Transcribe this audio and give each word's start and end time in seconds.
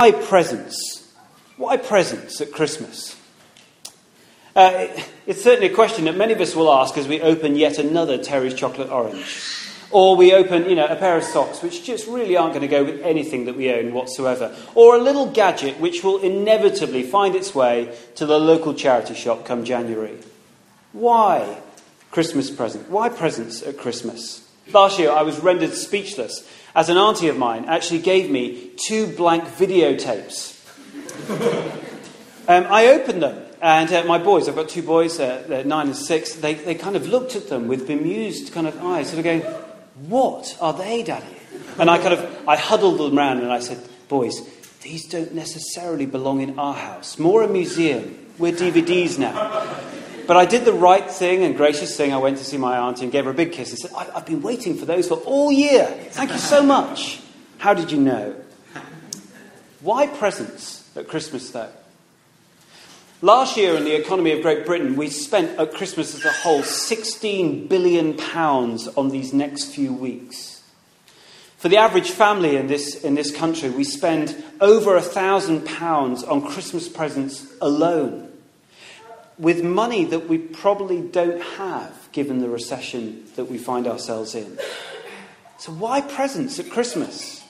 Why 0.00 0.12
presents? 0.12 1.12
Why 1.56 1.76
presents 1.76 2.40
at 2.40 2.52
Christmas? 2.52 3.20
Uh, 4.54 4.86
it's 5.26 5.42
certainly 5.42 5.72
a 5.72 5.74
question 5.74 6.04
that 6.04 6.16
many 6.16 6.32
of 6.32 6.40
us 6.40 6.54
will 6.54 6.72
ask 6.72 6.96
as 6.96 7.08
we 7.08 7.20
open 7.20 7.56
yet 7.56 7.78
another 7.78 8.16
Terry's 8.16 8.54
Chocolate 8.54 8.90
Orange. 8.90 9.58
Or 9.90 10.14
we 10.14 10.32
open, 10.32 10.70
you 10.70 10.76
know, 10.76 10.86
a 10.86 10.94
pair 10.94 11.16
of 11.16 11.24
socks 11.24 11.64
which 11.64 11.82
just 11.82 12.06
really 12.06 12.36
aren't 12.36 12.52
going 12.52 12.62
to 12.62 12.68
go 12.68 12.84
with 12.84 13.02
anything 13.02 13.46
that 13.46 13.56
we 13.56 13.72
own 13.72 13.92
whatsoever. 13.92 14.54
Or 14.76 14.94
a 14.94 15.02
little 15.02 15.32
gadget 15.32 15.80
which 15.80 16.04
will 16.04 16.18
inevitably 16.18 17.02
find 17.02 17.34
its 17.34 17.52
way 17.52 17.92
to 18.14 18.24
the 18.24 18.38
local 18.38 18.74
charity 18.74 19.14
shop 19.14 19.44
come 19.44 19.64
January. 19.64 20.16
Why 20.92 21.58
Christmas 22.12 22.52
present? 22.52 22.88
Why 22.88 23.08
presents 23.08 23.64
at 23.64 23.78
Christmas? 23.78 24.48
Last 24.72 25.00
year 25.00 25.10
I 25.10 25.22
was 25.22 25.40
rendered 25.40 25.72
speechless 25.72 26.48
as 26.78 26.88
an 26.88 26.96
auntie 26.96 27.26
of 27.26 27.36
mine 27.36 27.64
actually 27.64 27.98
gave 27.98 28.30
me 28.30 28.70
two 28.76 29.08
blank 29.08 29.42
videotapes. 29.42 30.54
um, 32.48 32.66
I 32.70 32.86
opened 32.86 33.20
them, 33.20 33.44
and 33.60 33.92
uh, 33.92 34.04
my 34.04 34.18
boys, 34.18 34.48
I've 34.48 34.54
got 34.54 34.68
two 34.68 34.84
boys, 34.84 35.18
uh, 35.18 35.44
they're 35.48 35.64
nine 35.64 35.88
and 35.88 35.96
six, 35.96 36.36
they, 36.36 36.54
they 36.54 36.76
kind 36.76 36.94
of 36.94 37.08
looked 37.08 37.34
at 37.34 37.48
them 37.48 37.66
with 37.66 37.88
bemused 37.88 38.52
kind 38.52 38.68
of 38.68 38.80
eyes, 38.80 39.08
sort 39.08 39.18
of 39.18 39.24
going, 39.24 39.40
What 40.08 40.56
are 40.60 40.72
they, 40.72 41.02
Daddy? 41.02 41.26
And 41.80 41.90
I 41.90 41.98
kind 41.98 42.14
of, 42.14 42.48
I 42.48 42.54
huddled 42.54 43.00
them 43.00 43.18
around 43.18 43.38
and 43.38 43.52
I 43.52 43.58
said, 43.58 43.84
Boys, 44.06 44.40
these 44.82 45.04
don't 45.08 45.34
necessarily 45.34 46.06
belong 46.06 46.42
in 46.42 46.60
our 46.60 46.74
house. 46.74 47.18
More 47.18 47.42
a 47.42 47.48
museum. 47.48 48.24
We're 48.38 48.52
DVDs 48.52 49.18
now. 49.18 49.34
But 50.28 50.36
I 50.36 50.44
did 50.44 50.66
the 50.66 50.74
right 50.74 51.10
thing 51.10 51.42
and 51.42 51.56
gracious 51.56 51.96
thing. 51.96 52.12
I 52.12 52.18
went 52.18 52.36
to 52.36 52.44
see 52.44 52.58
my 52.58 52.76
auntie 52.76 53.04
and 53.04 53.10
gave 53.10 53.24
her 53.24 53.30
a 53.30 53.34
big 53.34 53.50
kiss 53.50 53.70
and 53.70 53.78
said, 53.78 53.92
I've 53.96 54.26
been 54.26 54.42
waiting 54.42 54.76
for 54.76 54.84
those 54.84 55.08
for 55.08 55.14
all 55.20 55.50
year. 55.50 55.86
Thank 56.10 56.32
you 56.32 56.38
so 56.38 56.62
much. 56.62 57.20
How 57.56 57.72
did 57.72 57.90
you 57.90 57.98
know? 57.98 58.36
Why 59.80 60.06
presents 60.06 60.94
at 60.94 61.08
Christmas, 61.08 61.50
though? 61.50 61.70
Last 63.22 63.56
year, 63.56 63.74
in 63.74 63.84
the 63.84 63.98
economy 63.98 64.32
of 64.32 64.42
Great 64.42 64.66
Britain, 64.66 64.96
we 64.96 65.08
spent 65.08 65.58
at 65.58 65.72
Christmas 65.72 66.14
as 66.14 66.26
a 66.26 66.30
whole 66.30 66.60
£16 66.60 67.66
billion 67.66 68.20
on 68.20 69.08
these 69.08 69.32
next 69.32 69.74
few 69.74 69.94
weeks. 69.94 70.62
For 71.56 71.70
the 71.70 71.78
average 71.78 72.10
family 72.10 72.56
in 72.56 72.66
this, 72.66 73.02
in 73.02 73.14
this 73.14 73.34
country, 73.34 73.70
we 73.70 73.82
spend 73.82 74.44
over 74.60 75.00
£1,000 75.00 76.30
on 76.30 76.46
Christmas 76.46 76.86
presents 76.86 77.46
alone 77.62 78.27
with 79.38 79.62
money 79.62 80.04
that 80.06 80.28
we 80.28 80.38
probably 80.38 81.00
don't 81.00 81.40
have 81.40 82.08
given 82.12 82.40
the 82.40 82.48
recession 82.48 83.24
that 83.36 83.44
we 83.44 83.58
find 83.58 83.86
ourselves 83.86 84.34
in. 84.34 84.58
So, 85.58 85.72
why 85.72 86.00
presents 86.00 86.58
at 86.58 86.70
Christmas? 86.70 87.44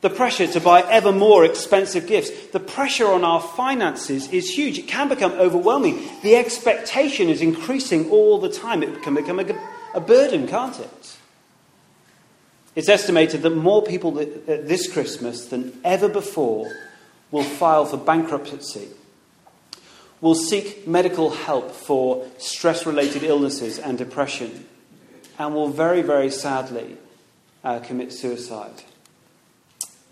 The 0.00 0.10
pressure 0.10 0.48
to 0.48 0.60
buy 0.60 0.82
ever 0.82 1.12
more 1.12 1.44
expensive 1.44 2.08
gifts, 2.08 2.48
the 2.48 2.58
pressure 2.58 3.06
on 3.06 3.22
our 3.22 3.40
finances 3.40 4.28
is 4.32 4.50
huge. 4.50 4.78
It 4.78 4.88
can 4.88 5.08
become 5.08 5.30
overwhelming. 5.32 6.02
The 6.22 6.34
expectation 6.34 7.28
is 7.28 7.40
increasing 7.40 8.10
all 8.10 8.40
the 8.40 8.48
time. 8.48 8.82
It 8.82 9.00
can 9.02 9.14
become 9.14 9.38
a, 9.38 9.46
a 9.94 10.00
burden, 10.00 10.48
can't 10.48 10.78
it? 10.80 11.16
It's 12.74 12.88
estimated 12.88 13.42
that 13.42 13.50
more 13.50 13.84
people 13.84 14.10
this 14.10 14.92
Christmas 14.92 15.46
than 15.46 15.78
ever 15.84 16.08
before 16.08 16.72
will 17.30 17.44
file 17.44 17.84
for 17.84 17.96
bankruptcy 17.96 18.88
will 20.22 20.34
seek 20.36 20.86
medical 20.86 21.30
help 21.30 21.72
for 21.72 22.26
stress 22.38 22.86
related 22.86 23.24
illnesses 23.24 23.78
and 23.78 23.98
depression, 23.98 24.66
and 25.38 25.54
will 25.54 25.68
very, 25.68 26.00
very 26.00 26.30
sadly 26.30 26.96
uh, 27.64 27.80
commit 27.80 28.12
suicide. 28.12 28.84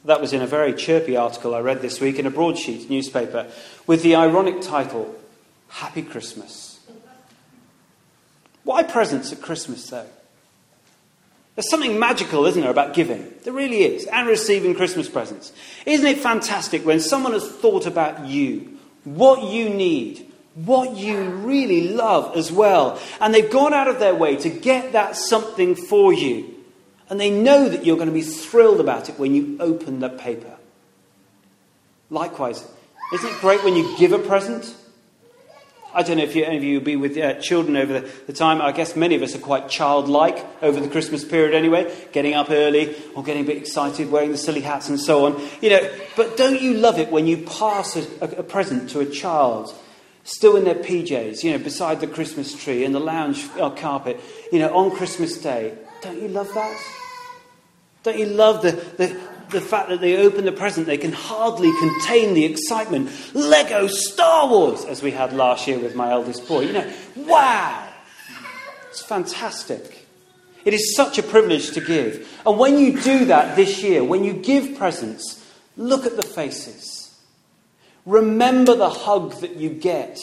That 0.04 0.20
was 0.20 0.32
in 0.32 0.42
a 0.42 0.46
very 0.46 0.74
chirpy 0.74 1.16
article 1.16 1.54
I 1.54 1.60
read 1.60 1.80
this 1.80 2.00
week 2.00 2.18
in 2.18 2.26
a 2.26 2.30
broadsheet 2.30 2.90
newspaper 2.90 3.50
with 3.86 4.02
the 4.02 4.16
ironic 4.16 4.60
title, 4.60 5.14
Happy 5.68 6.02
Christmas. 6.02 6.80
Why 8.64 8.82
presents 8.82 9.32
at 9.32 9.40
Christmas, 9.40 9.88
though? 9.88 10.06
There's 11.54 11.70
something 11.70 11.98
magical, 11.98 12.46
isn't 12.46 12.60
there, 12.60 12.70
about 12.70 12.94
giving? 12.94 13.32
There 13.44 13.52
really 13.52 13.82
is. 13.82 14.06
And 14.06 14.26
receiving 14.26 14.74
Christmas 14.74 15.08
presents. 15.08 15.52
Isn't 15.86 16.06
it 16.06 16.18
fantastic 16.18 16.84
when 16.84 17.00
someone 17.00 17.32
has 17.32 17.48
thought 17.48 17.86
about 17.86 18.26
you 18.26 18.79
what 19.04 19.42
you 19.50 19.68
need, 19.68 20.30
what 20.54 20.96
you 20.96 21.22
really 21.22 21.88
love 21.88 22.36
as 22.36 22.50
well. 22.52 23.00
And 23.20 23.34
they've 23.34 23.50
gone 23.50 23.74
out 23.74 23.88
of 23.88 23.98
their 23.98 24.14
way 24.14 24.36
to 24.36 24.50
get 24.50 24.92
that 24.92 25.16
something 25.16 25.74
for 25.74 26.12
you. 26.12 26.54
And 27.08 27.18
they 27.18 27.30
know 27.30 27.68
that 27.68 27.84
you're 27.84 27.96
going 27.96 28.08
to 28.08 28.14
be 28.14 28.22
thrilled 28.22 28.80
about 28.80 29.08
it 29.08 29.18
when 29.18 29.34
you 29.34 29.56
open 29.58 30.00
the 30.00 30.08
paper. 30.08 30.56
Likewise, 32.08 32.66
isn't 33.12 33.28
it 33.28 33.40
great 33.40 33.64
when 33.64 33.74
you 33.74 33.96
give 33.98 34.12
a 34.12 34.18
present? 34.18 34.74
I 35.92 36.02
don't 36.02 36.18
know 36.18 36.24
if 36.24 36.36
you, 36.36 36.44
any 36.44 36.56
of 36.56 36.62
you 36.62 36.78
will 36.78 36.84
be 36.84 36.96
with 36.96 37.16
uh, 37.16 37.34
children 37.34 37.76
over 37.76 38.00
the, 38.00 38.10
the, 38.26 38.32
time. 38.32 38.60
I 38.60 38.72
guess 38.72 38.94
many 38.94 39.14
of 39.16 39.22
us 39.22 39.34
are 39.34 39.40
quite 39.40 39.68
childlike 39.68 40.44
over 40.62 40.78
the 40.78 40.88
Christmas 40.88 41.24
period 41.24 41.54
anyway, 41.54 41.92
getting 42.12 42.34
up 42.34 42.50
early 42.50 42.94
or 43.14 43.24
getting 43.24 43.42
a 43.42 43.46
bit 43.46 43.56
excited, 43.56 44.10
wearing 44.10 44.30
the 44.30 44.38
silly 44.38 44.60
hats 44.60 44.88
and 44.88 45.00
so 45.00 45.26
on. 45.26 45.40
You 45.60 45.70
know, 45.70 45.90
but 46.16 46.36
don't 46.36 46.60
you 46.60 46.74
love 46.74 46.98
it 46.98 47.10
when 47.10 47.26
you 47.26 47.38
pass 47.38 47.96
a, 47.96 48.06
a, 48.20 48.40
a 48.40 48.42
present 48.42 48.90
to 48.90 49.00
a 49.00 49.06
child, 49.06 49.74
still 50.24 50.56
in 50.56 50.64
their 50.64 50.76
PJs, 50.76 51.42
you 51.42 51.52
know, 51.52 51.58
beside 51.58 52.00
the 52.00 52.06
Christmas 52.06 52.54
tree, 52.54 52.84
in 52.84 52.92
the 52.92 53.00
lounge 53.00 53.48
uh, 53.58 53.70
carpet, 53.70 54.20
you 54.52 54.58
know, 54.58 54.74
on 54.76 54.90
Christmas 54.96 55.38
Day? 55.38 55.76
Don't 56.02 56.20
you 56.20 56.28
love 56.28 56.52
that? 56.54 56.80
Don't 58.02 58.18
you 58.18 58.26
love 58.26 58.62
the, 58.62 58.72
the, 58.72 59.20
the 59.50 59.60
fact 59.60 59.88
that 59.88 60.00
they 60.00 60.16
open 60.16 60.44
the 60.44 60.52
present, 60.52 60.86
they 60.86 60.98
can 60.98 61.12
hardly 61.12 61.70
contain 61.78 62.34
the 62.34 62.44
excitement. 62.44 63.10
Lego 63.34 63.86
Star 63.86 64.48
Wars, 64.48 64.84
as 64.84 65.02
we 65.02 65.10
had 65.10 65.32
last 65.32 65.66
year 65.66 65.78
with 65.78 65.94
my 65.94 66.10
eldest 66.10 66.46
boy. 66.46 66.60
You 66.62 66.72
know, 66.72 66.92
wow! 67.16 67.88
It's 68.90 69.02
fantastic. 69.02 70.06
It 70.64 70.74
is 70.74 70.94
such 70.94 71.18
a 71.18 71.22
privilege 71.22 71.72
to 71.72 71.80
give. 71.80 72.40
And 72.44 72.58
when 72.58 72.78
you 72.78 73.00
do 73.00 73.26
that 73.26 73.56
this 73.56 73.82
year, 73.82 74.04
when 74.04 74.24
you 74.24 74.32
give 74.32 74.76
presents, 74.76 75.44
look 75.76 76.06
at 76.06 76.16
the 76.16 76.22
faces. 76.22 77.18
Remember 78.04 78.74
the 78.74 78.90
hug 78.90 79.32
that 79.40 79.56
you 79.56 79.70
get. 79.70 80.18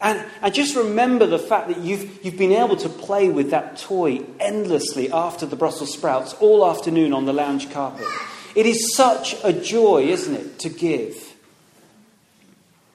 And, 0.00 0.24
and 0.42 0.54
just 0.54 0.76
remember 0.76 1.26
the 1.26 1.38
fact 1.38 1.68
that 1.68 1.78
you've, 1.78 2.24
you've 2.24 2.36
been 2.36 2.52
able 2.52 2.76
to 2.76 2.88
play 2.88 3.28
with 3.28 3.50
that 3.50 3.78
toy 3.78 4.20
endlessly 4.38 5.10
after 5.10 5.46
the 5.46 5.56
Brussels 5.56 5.92
sprouts 5.92 6.34
all 6.34 6.68
afternoon 6.68 7.12
on 7.12 7.24
the 7.24 7.32
lounge 7.32 7.70
carpet. 7.70 8.06
It 8.54 8.66
is 8.66 8.94
such 8.94 9.36
a 9.42 9.52
joy, 9.52 10.04
isn't 10.04 10.34
it, 10.34 10.58
to 10.60 10.68
give. 10.68 11.34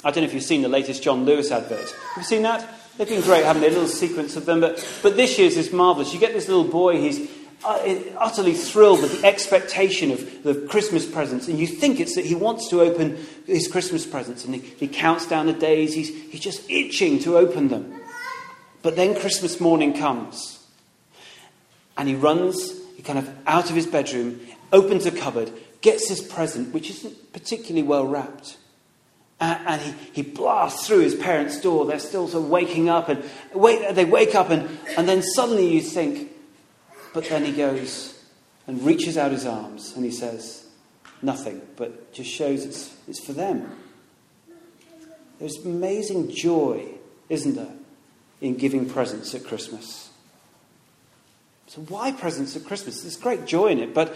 I 0.04 0.12
don't 0.12 0.24
know 0.24 0.28
if 0.28 0.34
you've 0.34 0.44
seen 0.44 0.62
the 0.62 0.70
latest 0.70 1.04
John 1.04 1.26
Lewis 1.26 1.52
advert. 1.52 1.90
Have 1.90 2.18
you 2.18 2.24
seen 2.24 2.44
that? 2.44 2.68
They've 2.98 3.08
been 3.08 3.22
great, 3.22 3.46
haven't 3.46 3.62
they? 3.62 3.70
A 3.70 3.72
little 3.72 3.88
sequence 3.88 4.36
of 4.36 4.46
them. 4.46 4.60
But, 4.60 4.86
but 5.02 5.16
this 5.16 5.40
year's 5.40 5.58
is 5.58 5.72
marvellous. 5.72 6.14
You 6.14 6.20
get 6.20 6.34
this 6.34 6.48
little 6.48 6.64
boy, 6.64 7.00
he's 7.00 7.30
Uh, 7.64 8.00
utterly 8.18 8.56
thrilled 8.56 9.04
with 9.04 9.22
the 9.22 9.28
expectation 9.28 10.10
of 10.10 10.44
the 10.44 10.56
Christmas 10.68 11.06
presents, 11.06 11.48
and 11.48 11.60
you 11.60 11.68
think 11.68 12.00
it's 12.00 12.16
that 12.16 12.26
he 12.26 12.34
wants 12.34 12.68
to 12.70 12.82
open 12.82 13.24
his 13.46 13.68
Christmas 13.68 14.04
presents, 14.04 14.46
and 14.46 14.56
he, 14.56 14.62
he 14.62 14.88
counts 14.88 15.28
down 15.28 15.46
the 15.46 15.54
days, 15.54 15.94
he's, 15.94 16.10
he's 16.32 16.42
just 16.42 16.68
itching 16.72 17.20
to 17.20 17.38
open 17.38 17.68
them. 17.68 18.02
But 18.82 18.96
then 18.96 19.14
Christmas 19.14 19.60
morning 19.60 19.94
comes, 19.94 20.66
and 21.96 22.10
he 22.10 22.16
runs 22.16 22.82
he 23.02 23.08
kind 23.08 23.18
of 23.18 23.30
out 23.48 23.70
of 23.70 23.76
his 23.76 23.88
bedroom, 23.88 24.40
opens 24.72 25.08
a 25.08 25.12
cupboard, 25.12 25.52
gets 25.82 26.08
his 26.08 26.22
present, 26.22 26.72
which 26.72 26.90
isn't 26.90 27.34
particularly 27.34 27.82
well 27.82 28.06
wrapped. 28.06 28.58
and 29.40 29.82
he, 29.82 29.94
he 30.14 30.22
blasts 30.22 30.86
through 30.86 31.00
his 31.00 31.16
parents' 31.16 31.60
door. 31.60 31.86
They're 31.86 31.98
still 31.98 32.28
sort 32.28 32.44
of 32.44 32.50
waking 32.52 32.90
up, 32.90 33.10
and 33.10 33.24
wait, 33.54 33.96
they 33.96 34.06
wake 34.06 34.36
up, 34.36 34.52
and, 34.52 34.70
and 34.96 35.10
then 35.10 35.24
suddenly 35.24 35.68
you 35.68 35.82
think, 35.82 36.31
but 37.14 37.26
then 37.26 37.46
he 37.46 37.52
goes 37.52 38.24
and 38.68 38.84
reaches 38.84 39.18
out 39.18 39.32
his 39.32 39.46
arms 39.46 39.94
and 39.96 40.06
he 40.06 40.12
says, 40.12 40.66
nothing, 41.22 41.62
but 41.76 42.14
just 42.14 42.30
shows 42.30 42.66
it's, 42.66 42.96
it's 43.08 43.24
for 43.24 43.34
them. 43.34 43.70
There's 45.40 45.58
amazing 45.66 46.32
joy, 46.32 46.85
isn't 47.30 47.56
there, 47.56 47.74
in 48.41 48.56
giving 48.56 48.88
presents 48.88 49.34
at 49.34 49.44
Christmas. 49.44 50.09
So, 51.68 51.82
why 51.82 52.12
presents 52.12 52.56
at 52.56 52.66
Christmas? 52.66 53.02
There's 53.02 53.16
great 53.16 53.46
joy 53.46 53.68
in 53.68 53.80
it, 53.80 53.94
but, 53.94 54.14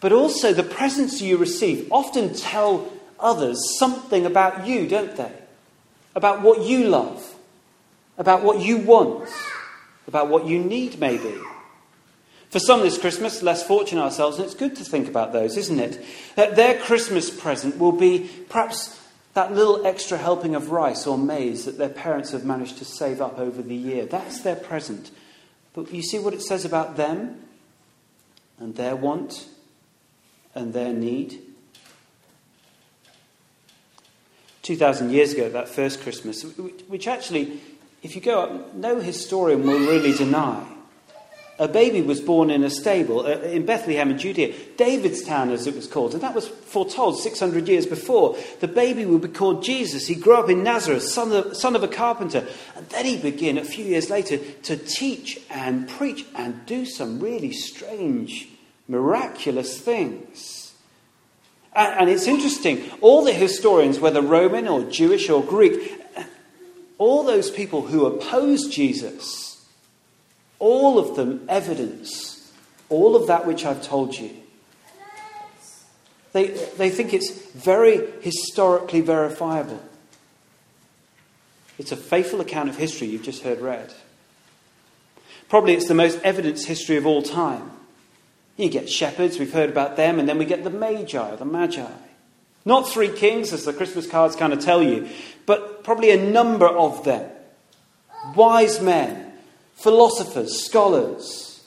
but 0.00 0.12
also 0.12 0.52
the 0.52 0.62
presents 0.62 1.20
you 1.20 1.36
receive 1.36 1.86
often 1.92 2.34
tell 2.34 2.90
others 3.20 3.58
something 3.78 4.26
about 4.26 4.66
you, 4.66 4.88
don't 4.88 5.14
they? 5.16 5.32
About 6.14 6.42
what 6.42 6.62
you 6.62 6.88
love, 6.88 7.34
about 8.16 8.42
what 8.42 8.60
you 8.60 8.78
want, 8.78 9.28
about 10.08 10.28
what 10.28 10.46
you 10.46 10.58
need, 10.58 10.98
maybe. 10.98 11.34
For 12.50 12.58
some 12.60 12.80
this 12.80 12.98
Christmas, 12.98 13.42
less 13.42 13.66
fortunate 13.66 14.02
ourselves, 14.02 14.36
and 14.36 14.46
it's 14.46 14.54
good 14.54 14.76
to 14.76 14.84
think 14.84 15.08
about 15.08 15.32
those, 15.32 15.56
isn't 15.56 15.80
it? 15.80 16.04
That 16.36 16.56
their 16.56 16.78
Christmas 16.78 17.28
present 17.28 17.78
will 17.78 17.92
be 17.92 18.30
perhaps 18.48 19.00
that 19.34 19.52
little 19.52 19.86
extra 19.86 20.16
helping 20.16 20.54
of 20.54 20.70
rice 20.70 21.06
or 21.06 21.18
maize 21.18 21.66
that 21.66 21.76
their 21.76 21.90
parents 21.90 22.30
have 22.30 22.44
managed 22.44 22.78
to 22.78 22.84
save 22.84 23.20
up 23.20 23.38
over 23.38 23.60
the 23.60 23.74
year. 23.74 24.06
That's 24.06 24.40
their 24.40 24.56
present. 24.56 25.10
But 25.74 25.92
you 25.92 26.02
see 26.02 26.18
what 26.18 26.32
it 26.32 26.40
says 26.40 26.64
about 26.64 26.96
them 26.96 27.42
and 28.58 28.76
their 28.76 28.96
want 28.96 29.46
and 30.54 30.72
their 30.72 30.92
need? 30.92 31.42
2,000 34.62 35.10
years 35.10 35.32
ago, 35.32 35.50
that 35.50 35.68
first 35.68 36.00
Christmas, 36.00 36.42
which 36.88 37.06
actually, 37.06 37.60
if 38.02 38.16
you 38.16 38.22
go 38.22 38.40
up, 38.40 38.74
no 38.74 39.00
historian 39.00 39.66
will 39.66 39.78
really 39.78 40.12
deny. 40.12 40.75
A 41.58 41.68
baby 41.68 42.02
was 42.02 42.20
born 42.20 42.50
in 42.50 42.62
a 42.64 42.70
stable 42.70 43.20
uh, 43.20 43.40
in 43.40 43.64
Bethlehem 43.64 44.10
in 44.10 44.18
Judea, 44.18 44.54
David's 44.76 45.22
town 45.22 45.50
as 45.50 45.66
it 45.66 45.74
was 45.74 45.86
called, 45.86 46.12
and 46.12 46.22
that 46.22 46.34
was 46.34 46.46
foretold 46.46 47.18
600 47.18 47.66
years 47.66 47.86
before. 47.86 48.36
The 48.60 48.68
baby 48.68 49.06
would 49.06 49.22
be 49.22 49.28
called 49.28 49.62
Jesus. 49.62 50.06
He 50.06 50.16
grew 50.16 50.34
up 50.34 50.50
in 50.50 50.62
Nazareth, 50.62 51.04
son 51.04 51.32
of, 51.32 51.56
son 51.56 51.74
of 51.74 51.82
a 51.82 51.88
carpenter, 51.88 52.46
and 52.76 52.86
then 52.90 53.06
he 53.06 53.16
began 53.16 53.56
a 53.56 53.64
few 53.64 53.86
years 53.86 54.10
later 54.10 54.36
to 54.36 54.76
teach 54.76 55.40
and 55.48 55.88
preach 55.88 56.26
and 56.34 56.66
do 56.66 56.84
some 56.84 57.20
really 57.20 57.52
strange, 57.52 58.48
miraculous 58.86 59.80
things. 59.80 60.74
And, 61.74 62.00
and 62.00 62.10
it's 62.10 62.26
interesting, 62.26 62.90
all 63.00 63.24
the 63.24 63.32
historians, 63.32 63.98
whether 63.98 64.20
Roman 64.20 64.68
or 64.68 64.84
Jewish 64.84 65.30
or 65.30 65.42
Greek, 65.42 66.02
all 66.98 67.24
those 67.24 67.50
people 67.50 67.82
who 67.82 68.04
opposed 68.04 68.70
Jesus, 68.72 69.45
all 70.58 70.98
of 70.98 71.16
them 71.16 71.44
evidence 71.48 72.36
all 72.88 73.16
of 73.16 73.26
that 73.26 73.46
which 73.46 73.64
I've 73.64 73.82
told 73.82 74.16
you. 74.16 74.30
They, 76.32 76.48
they 76.48 76.90
think 76.90 77.14
it's 77.14 77.30
very 77.52 78.10
historically 78.20 79.00
verifiable. 79.00 79.82
It's 81.78 81.92
a 81.92 81.96
faithful 81.96 82.40
account 82.40 82.68
of 82.68 82.76
history 82.76 83.08
you've 83.08 83.22
just 83.22 83.42
heard 83.42 83.60
read. 83.60 83.92
Probably 85.48 85.74
it's 85.74 85.88
the 85.88 85.94
most 85.94 86.20
evidence 86.22 86.64
history 86.64 86.96
of 86.96 87.06
all 87.06 87.22
time. 87.22 87.70
You 88.56 88.70
get 88.70 88.88
shepherds, 88.88 89.38
we've 89.38 89.52
heard 89.52 89.70
about 89.70 89.96
them, 89.96 90.18
and 90.18 90.28
then 90.28 90.38
we 90.38 90.44
get 90.44 90.64
the 90.64 90.70
Magi, 90.70 91.36
the 91.36 91.44
Magi. 91.44 91.90
Not 92.64 92.88
three 92.88 93.10
kings, 93.10 93.52
as 93.52 93.64
the 93.64 93.72
Christmas 93.72 94.06
cards 94.06 94.34
kind 94.34 94.52
of 94.52 94.60
tell 94.60 94.82
you, 94.82 95.08
but 95.44 95.84
probably 95.84 96.10
a 96.10 96.30
number 96.30 96.66
of 96.66 97.04
them. 97.04 97.30
Wise 98.34 98.80
men 98.80 99.25
philosophers, 99.76 100.64
scholars. 100.64 101.64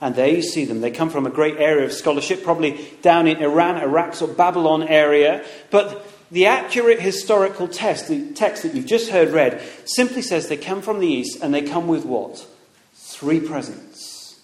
And 0.00 0.14
there 0.14 0.28
you 0.28 0.42
see 0.42 0.64
them. 0.64 0.80
They 0.80 0.90
come 0.90 1.10
from 1.10 1.26
a 1.26 1.30
great 1.30 1.58
area 1.58 1.84
of 1.84 1.92
scholarship, 1.92 2.42
probably 2.42 2.88
down 3.02 3.26
in 3.26 3.38
Iran, 3.38 3.76
Iraq, 3.76 4.20
or 4.22 4.28
Babylon 4.28 4.82
area. 4.84 5.44
But 5.70 6.06
the 6.30 6.46
accurate 6.46 7.00
historical 7.00 7.68
text, 7.68 8.08
the 8.08 8.32
text 8.32 8.62
that 8.62 8.74
you've 8.74 8.86
just 8.86 9.10
heard 9.10 9.30
read, 9.30 9.62
simply 9.84 10.22
says 10.22 10.48
they 10.48 10.56
come 10.56 10.80
from 10.80 11.00
the 11.00 11.06
east 11.06 11.42
and 11.42 11.52
they 11.52 11.62
come 11.62 11.86
with 11.86 12.06
what? 12.06 12.46
Three 12.94 13.40
presents. 13.40 14.40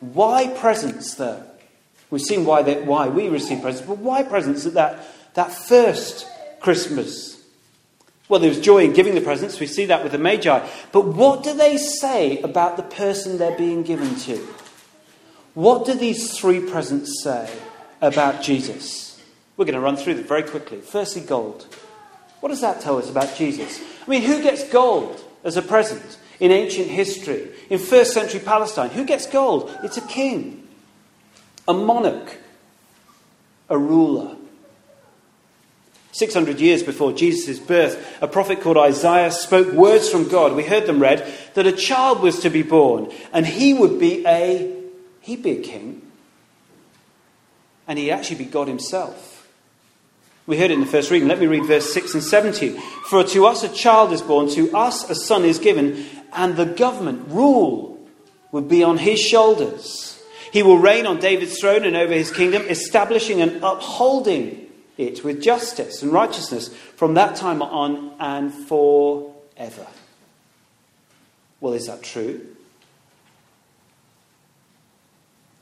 Why 0.00 0.48
presents, 0.48 1.14
though? 1.14 1.44
We've 2.10 2.20
seen 2.20 2.44
why, 2.44 2.62
they, 2.62 2.82
why 2.82 3.08
we 3.08 3.28
receive 3.28 3.62
presents, 3.62 3.86
but 3.86 3.98
why 3.98 4.24
presents 4.24 4.66
at 4.66 4.74
that, 4.74 5.06
that 5.34 5.52
first 5.52 6.26
Christmas? 6.60 7.31
Well, 8.32 8.40
there 8.40 8.48
was 8.48 8.60
joy 8.60 8.84
in 8.84 8.94
giving 8.94 9.14
the 9.14 9.20
presents. 9.20 9.60
We 9.60 9.66
see 9.66 9.84
that 9.84 10.02
with 10.02 10.12
the 10.12 10.18
Magi. 10.18 10.66
But 10.90 11.04
what 11.04 11.42
do 11.42 11.52
they 11.52 11.76
say 11.76 12.38
about 12.40 12.78
the 12.78 12.82
person 12.82 13.36
they're 13.36 13.58
being 13.58 13.82
given 13.82 14.16
to? 14.20 14.38
What 15.52 15.84
do 15.84 15.92
these 15.92 16.34
three 16.34 16.60
presents 16.60 17.22
say 17.22 17.54
about 18.00 18.40
Jesus? 18.40 19.22
We're 19.58 19.66
going 19.66 19.74
to 19.74 19.82
run 19.82 19.98
through 19.98 20.14
them 20.14 20.24
very 20.24 20.44
quickly. 20.44 20.80
Firstly, 20.80 21.20
gold. 21.20 21.76
What 22.40 22.48
does 22.48 22.62
that 22.62 22.80
tell 22.80 22.96
us 22.96 23.10
about 23.10 23.36
Jesus? 23.36 23.82
I 24.06 24.08
mean, 24.08 24.22
who 24.22 24.42
gets 24.42 24.66
gold 24.66 25.22
as 25.44 25.58
a 25.58 25.62
present 25.62 26.16
in 26.40 26.52
ancient 26.52 26.88
history? 26.88 27.50
In 27.68 27.78
first 27.78 28.14
century 28.14 28.40
Palestine, 28.40 28.88
who 28.88 29.04
gets 29.04 29.26
gold? 29.26 29.78
It's 29.84 29.98
a 29.98 30.06
king, 30.08 30.66
a 31.68 31.74
monarch, 31.74 32.38
a 33.68 33.76
ruler. 33.76 34.36
600 36.12 36.60
years 36.60 36.82
before 36.82 37.12
Jesus' 37.12 37.58
birth, 37.58 38.18
a 38.22 38.28
prophet 38.28 38.60
called 38.60 38.76
Isaiah 38.76 39.32
spoke 39.32 39.72
words 39.72 40.08
from 40.08 40.28
God. 40.28 40.54
We 40.54 40.62
heard 40.62 40.86
them 40.86 41.00
read 41.00 41.26
that 41.54 41.66
a 41.66 41.72
child 41.72 42.20
was 42.20 42.40
to 42.40 42.50
be 42.50 42.62
born 42.62 43.10
and 43.32 43.46
he 43.46 43.72
would 43.74 43.98
be 43.98 44.24
a 44.26 44.76
he'd 45.22 45.42
be 45.42 45.58
a 45.58 45.62
king. 45.62 46.02
And 47.88 47.98
he'd 47.98 48.10
actually 48.10 48.36
be 48.36 48.44
God 48.44 48.68
himself. 48.68 49.48
We 50.46 50.58
heard 50.58 50.70
it 50.70 50.74
in 50.74 50.80
the 50.80 50.86
first 50.86 51.10
reading. 51.10 51.28
Let 51.28 51.40
me 51.40 51.46
read 51.46 51.66
verse 51.66 51.92
6 51.92 52.14
and 52.14 52.22
17. 52.22 52.78
For 53.08 53.24
to 53.24 53.46
us 53.46 53.62
a 53.62 53.68
child 53.68 54.12
is 54.12 54.22
born, 54.22 54.48
to 54.50 54.74
us 54.76 55.08
a 55.08 55.14
son 55.14 55.44
is 55.44 55.58
given, 55.58 56.04
and 56.32 56.56
the 56.56 56.66
government, 56.66 57.28
rule, 57.28 58.00
will 58.50 58.62
be 58.62 58.82
on 58.82 58.98
his 58.98 59.20
shoulders. 59.20 60.20
He 60.52 60.62
will 60.62 60.78
reign 60.78 61.06
on 61.06 61.20
David's 61.20 61.58
throne 61.58 61.84
and 61.84 61.96
over 61.96 62.12
his 62.12 62.32
kingdom, 62.32 62.62
establishing 62.62 63.40
and 63.40 63.62
upholding 63.62 64.61
it 64.98 65.24
with 65.24 65.42
justice 65.42 66.02
and 66.02 66.12
righteousness 66.12 66.68
from 66.96 67.14
that 67.14 67.36
time 67.36 67.62
on 67.62 68.14
and 68.20 68.52
forever. 68.52 69.86
Well, 71.60 71.72
is 71.72 71.86
that 71.86 72.02
true? 72.02 72.46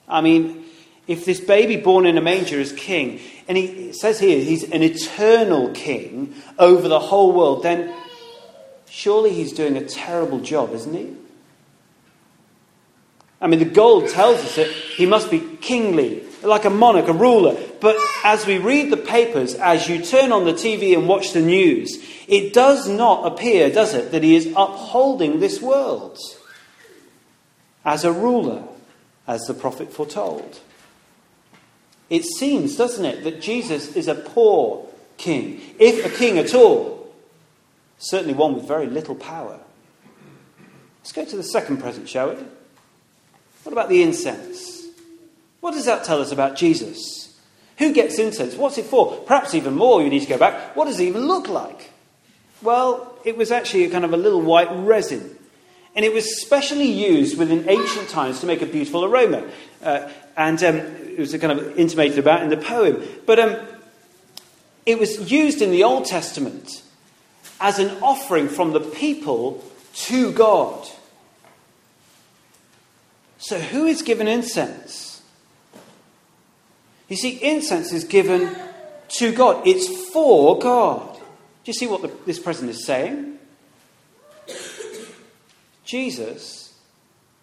I 0.09 0.21
mean, 0.21 0.65
if 1.07 1.25
this 1.25 1.41
baby 1.41 1.77
born 1.77 2.07
in 2.07 2.19
a 2.19 2.21
manger 2.21 2.59
is 2.59 2.73
king, 2.73 3.21
and 3.49 3.57
he 3.57 3.93
says 3.93 4.19
here 4.19 4.41
he's 4.41 4.65
an 4.71 4.83
eternal 4.83 5.71
king 5.73 6.35
over 6.59 6.89
the 6.89 6.99
whole 6.99 7.33
world, 7.33 7.63
then 7.63 7.95
surely 8.89 9.33
he's 9.33 9.53
doing 9.53 9.77
a 9.77 9.85
terrible 9.85 10.41
job, 10.41 10.73
isn't 10.73 10.95
he? 10.95 11.17
I 13.41 13.47
mean, 13.47 13.59
the 13.59 13.65
gold 13.65 14.09
tells 14.09 14.39
us 14.39 14.57
that 14.57 14.69
he 14.69 15.07
must 15.07 15.31
be 15.31 15.41
kingly, 15.41 16.23
like 16.43 16.65
a 16.65 16.71
monarch, 16.71 17.09
a 17.09 17.13
ruler. 17.13 17.57
But 17.81 17.97
as 18.25 18.47
we 18.47 18.59
read 18.59 18.91
the 18.91 18.97
papers, 18.97 19.55
as 19.55 19.89
you 19.89 20.03
turn 20.03 20.33
on 20.33 20.45
the 20.45 20.53
TV 20.53 20.97
and 20.97 21.09
watch 21.09 21.33
the 21.33 21.41
news, 21.41 21.99
it 22.29 22.53
does 22.53 22.89
not 22.89 23.27
appear, 23.27 23.71
does 23.71 23.95
it, 23.95 24.13
that 24.13 24.23
he 24.23 24.37
is 24.37 24.47
upholding 24.57 25.41
this 25.41 25.61
world 25.61 26.19
as 27.85 28.05
a 28.05 28.13
ruler, 28.13 28.63
as 29.27 29.43
the 29.43 29.55
prophet 29.55 29.93
foretold. 29.93 30.61
It 32.09 32.25
seems, 32.25 32.77
doesn't 32.77 33.05
it, 33.05 33.25
that 33.25 33.41
Jesus 33.41 33.97
is 33.97 34.09
a 34.09 34.15
poor 34.15 34.87
king, 35.17 35.61
if 35.79 36.05
a 36.05 36.09
king 36.17 36.39
at 36.39 36.55
all, 36.55 37.13
certainly 37.99 38.35
one 38.35 38.55
with 38.55 38.67
very 38.67 38.87
little 38.87 39.15
power. 39.15 39.61
Let's 40.99 41.13
go 41.13 41.25
to 41.25 41.37
the 41.37 41.43
second 41.43 41.79
present, 41.79 42.09
shall 42.09 42.31
we? 42.31 42.37
What 43.63 43.73
about 43.73 43.89
the 43.89 44.03
incense? 44.03 44.80
What 45.61 45.73
does 45.73 45.85
that 45.85 46.05
tell 46.05 46.21
us 46.21 46.33
about 46.33 46.57
Jesus? 46.57 47.39
Who 47.79 47.93
gets 47.93 48.19
incense? 48.19 48.57
What's 48.57 48.79
it 48.79 48.87
for? 48.87 49.17
Perhaps 49.21 49.55
even 49.55 49.75
more, 49.75 50.03
you 50.03 50.11
need 50.11 50.21
to 50.21 50.29
go 50.29 50.39
back. 50.39 50.77
What 50.77 50.87
does 50.87 51.01
it 51.01 51.05
even 51.05 51.27
look 51.27 51.49
like? 51.49 51.91
Well, 52.63 53.15
it 53.25 53.37
was 53.37 53.51
actually 53.51 53.85
a 53.85 53.91
kind 53.91 54.05
of 54.05 54.13
a 54.13 54.17
little 54.17 54.43
white 54.43 54.69
resin. 54.71 55.37
And 55.97 56.05
it 56.05 56.13
was 56.13 56.41
specially 56.41 56.91
used 56.91 57.39
within 57.39 57.69
ancient 57.69 58.09
times 58.09 58.41
to 58.41 58.47
make 58.47 58.63
a 58.63 58.67
beautiful 58.67 59.05
aroma. 59.05 59.49
Uh, 59.83 60.11
and 60.37 60.63
um, 60.63 60.77
it 60.77 61.19
was 61.19 61.37
kind 61.37 61.59
of 61.59 61.79
intimated 61.79 62.19
about 62.19 62.43
in 62.43 62.49
the 62.49 62.57
poem. 62.57 63.03
But 63.27 63.39
um, 63.39 63.57
it 64.87 64.99
was 64.99 65.31
used 65.31 65.63
in 65.63 65.71
the 65.71 65.85
Old 65.85 66.05
Testament 66.05 66.83
as 67.61 67.79
an 67.79 67.91
offering 68.03 68.49
from 68.49 68.73
the 68.73 68.81
people 68.81 69.65
to 69.95 70.33
God. 70.33 70.87
So, 73.39 73.59
who 73.59 73.87
is 73.87 74.03
given 74.03 74.29
incense? 74.29 75.10
You 77.11 77.17
see, 77.17 77.43
incense 77.43 77.93
is 77.93 78.05
given 78.05 78.57
to 79.19 79.33
God, 79.33 79.67
it's 79.67 80.11
for 80.11 80.59
God. 80.59 81.17
Do 81.17 81.21
you 81.67 81.73
see 81.73 81.89
what 81.89 82.03
the, 82.03 82.13
this 82.25 82.39
present 82.39 82.71
is 82.71 82.87
saying? 82.87 83.37
Jesus 85.85 86.73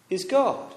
is 0.08 0.24
God. 0.24 0.74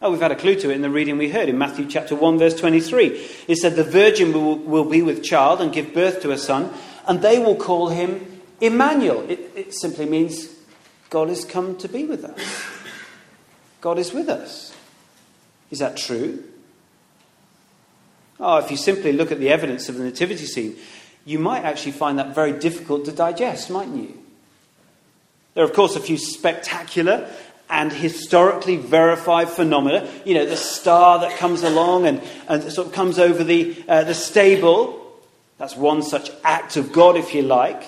Oh, 0.00 0.10
we've 0.10 0.20
had 0.20 0.32
a 0.32 0.36
clue 0.36 0.54
to 0.54 0.70
it 0.70 0.74
in 0.74 0.80
the 0.80 0.88
reading 0.88 1.18
we 1.18 1.28
heard 1.28 1.50
in 1.50 1.58
Matthew 1.58 1.86
chapter 1.86 2.14
1, 2.14 2.38
verse 2.38 2.58
23. 2.58 3.08
It 3.48 3.56
said, 3.56 3.76
The 3.76 3.84
virgin 3.84 4.32
will, 4.32 4.56
will 4.56 4.88
be 4.88 5.02
with 5.02 5.22
child 5.22 5.60
and 5.60 5.72
give 5.72 5.92
birth 5.92 6.22
to 6.22 6.30
a 6.30 6.38
son, 6.38 6.72
and 7.06 7.20
they 7.20 7.38
will 7.38 7.56
call 7.56 7.88
him 7.88 8.40
Emmanuel. 8.62 9.28
It, 9.28 9.52
it 9.54 9.74
simply 9.74 10.06
means 10.06 10.48
God 11.10 11.28
has 11.28 11.44
come 11.44 11.76
to 11.78 11.88
be 11.88 12.04
with 12.04 12.24
us. 12.24 12.40
God 13.82 13.98
is 13.98 14.14
with 14.14 14.30
us. 14.30 14.74
Is 15.70 15.80
that 15.80 15.98
true? 15.98 16.44
Oh, 18.40 18.58
if 18.58 18.70
you 18.70 18.76
simply 18.76 19.12
look 19.12 19.32
at 19.32 19.40
the 19.40 19.50
evidence 19.50 19.88
of 19.88 19.96
the 19.96 20.04
nativity 20.04 20.46
scene, 20.46 20.76
you 21.24 21.38
might 21.38 21.64
actually 21.64 21.92
find 21.92 22.18
that 22.18 22.34
very 22.34 22.52
difficult 22.52 23.04
to 23.06 23.12
digest, 23.12 23.70
mightn't 23.70 24.02
you? 24.02 24.18
There 25.54 25.64
are, 25.64 25.68
of 25.68 25.74
course, 25.74 25.96
a 25.96 26.00
few 26.00 26.16
spectacular 26.16 27.28
and 27.68 27.92
historically 27.92 28.76
verified 28.76 29.48
phenomena. 29.48 30.08
You 30.24 30.34
know, 30.34 30.46
the 30.46 30.56
star 30.56 31.18
that 31.20 31.36
comes 31.36 31.62
along 31.62 32.06
and, 32.06 32.22
and 32.48 32.62
sort 32.72 32.86
of 32.86 32.92
comes 32.92 33.18
over 33.18 33.42
the, 33.44 33.84
uh, 33.88 34.04
the 34.04 34.14
stable. 34.14 35.04
That's 35.58 35.76
one 35.76 36.02
such 36.02 36.30
act 36.44 36.76
of 36.76 36.92
God, 36.92 37.16
if 37.16 37.34
you 37.34 37.42
like. 37.42 37.82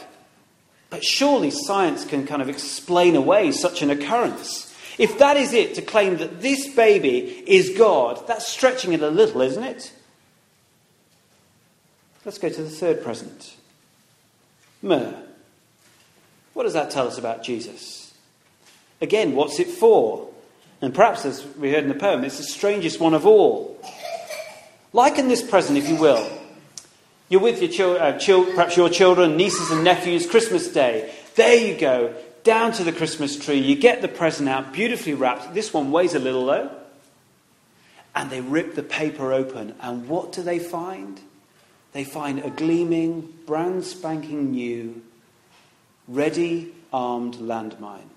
But 0.90 1.04
surely 1.04 1.50
science 1.50 2.04
can 2.04 2.26
kind 2.26 2.42
of 2.42 2.48
explain 2.48 3.14
away 3.14 3.52
such 3.52 3.82
an 3.82 3.90
occurrence. 3.90 4.66
If 4.98 5.18
that 5.18 5.36
is 5.36 5.52
it, 5.52 5.76
to 5.76 5.82
claim 5.82 6.16
that 6.18 6.42
this 6.42 6.74
baby 6.74 7.42
is 7.46 7.78
God, 7.78 8.26
that's 8.26 8.48
stretching 8.48 8.92
it 8.92 9.00
a 9.00 9.08
little, 9.08 9.40
isn't 9.40 9.62
it? 9.62 9.92
Let's 12.24 12.38
go 12.38 12.48
to 12.48 12.62
the 12.62 12.70
third 12.70 13.02
present 13.02 13.56
myrrh. 14.82 15.14
What 16.52 16.64
does 16.64 16.72
that 16.74 16.90
tell 16.90 17.06
us 17.06 17.18
about 17.18 17.42
Jesus? 17.42 18.12
Again, 19.00 19.34
what's 19.34 19.58
it 19.60 19.68
for? 19.68 20.28
And 20.82 20.94
perhaps, 20.94 21.24
as 21.24 21.46
we 21.56 21.70
heard 21.70 21.84
in 21.84 21.88
the 21.88 21.94
poem, 21.94 22.24
it's 22.24 22.38
the 22.38 22.42
strangest 22.42 23.00
one 23.00 23.14
of 23.14 23.26
all. 23.26 23.78
Liken 24.92 25.28
this 25.28 25.42
present, 25.42 25.78
if 25.78 25.88
you 25.88 25.96
will. 25.96 26.30
You're 27.28 27.40
with 27.40 27.62
your 27.62 27.70
children, 27.70 28.02
uh, 28.02 28.18
chil- 28.18 28.46
perhaps 28.46 28.76
your 28.76 28.88
children, 28.88 29.36
nieces 29.36 29.70
and 29.70 29.84
nephews, 29.84 30.26
Christmas 30.26 30.68
Day. 30.68 31.14
There 31.36 31.54
you 31.54 31.78
go, 31.78 32.14
down 32.42 32.72
to 32.72 32.84
the 32.84 32.92
Christmas 32.92 33.38
tree. 33.38 33.58
You 33.58 33.76
get 33.76 34.02
the 34.02 34.08
present 34.08 34.48
out, 34.48 34.72
beautifully 34.72 35.14
wrapped. 35.14 35.54
This 35.54 35.72
one 35.72 35.92
weighs 35.92 36.14
a 36.14 36.18
little, 36.18 36.46
though. 36.46 36.70
And 38.14 38.30
they 38.30 38.40
rip 38.40 38.74
the 38.74 38.82
paper 38.82 39.32
open, 39.32 39.74
and 39.80 40.08
what 40.08 40.32
do 40.32 40.42
they 40.42 40.58
find? 40.58 41.20
They 41.92 42.04
find 42.04 42.40
a 42.40 42.50
gleaming, 42.50 43.32
brand 43.46 43.84
spanking 43.84 44.52
new, 44.52 45.02
ready 46.06 46.72
armed 46.92 47.36
landmine. 47.36 48.08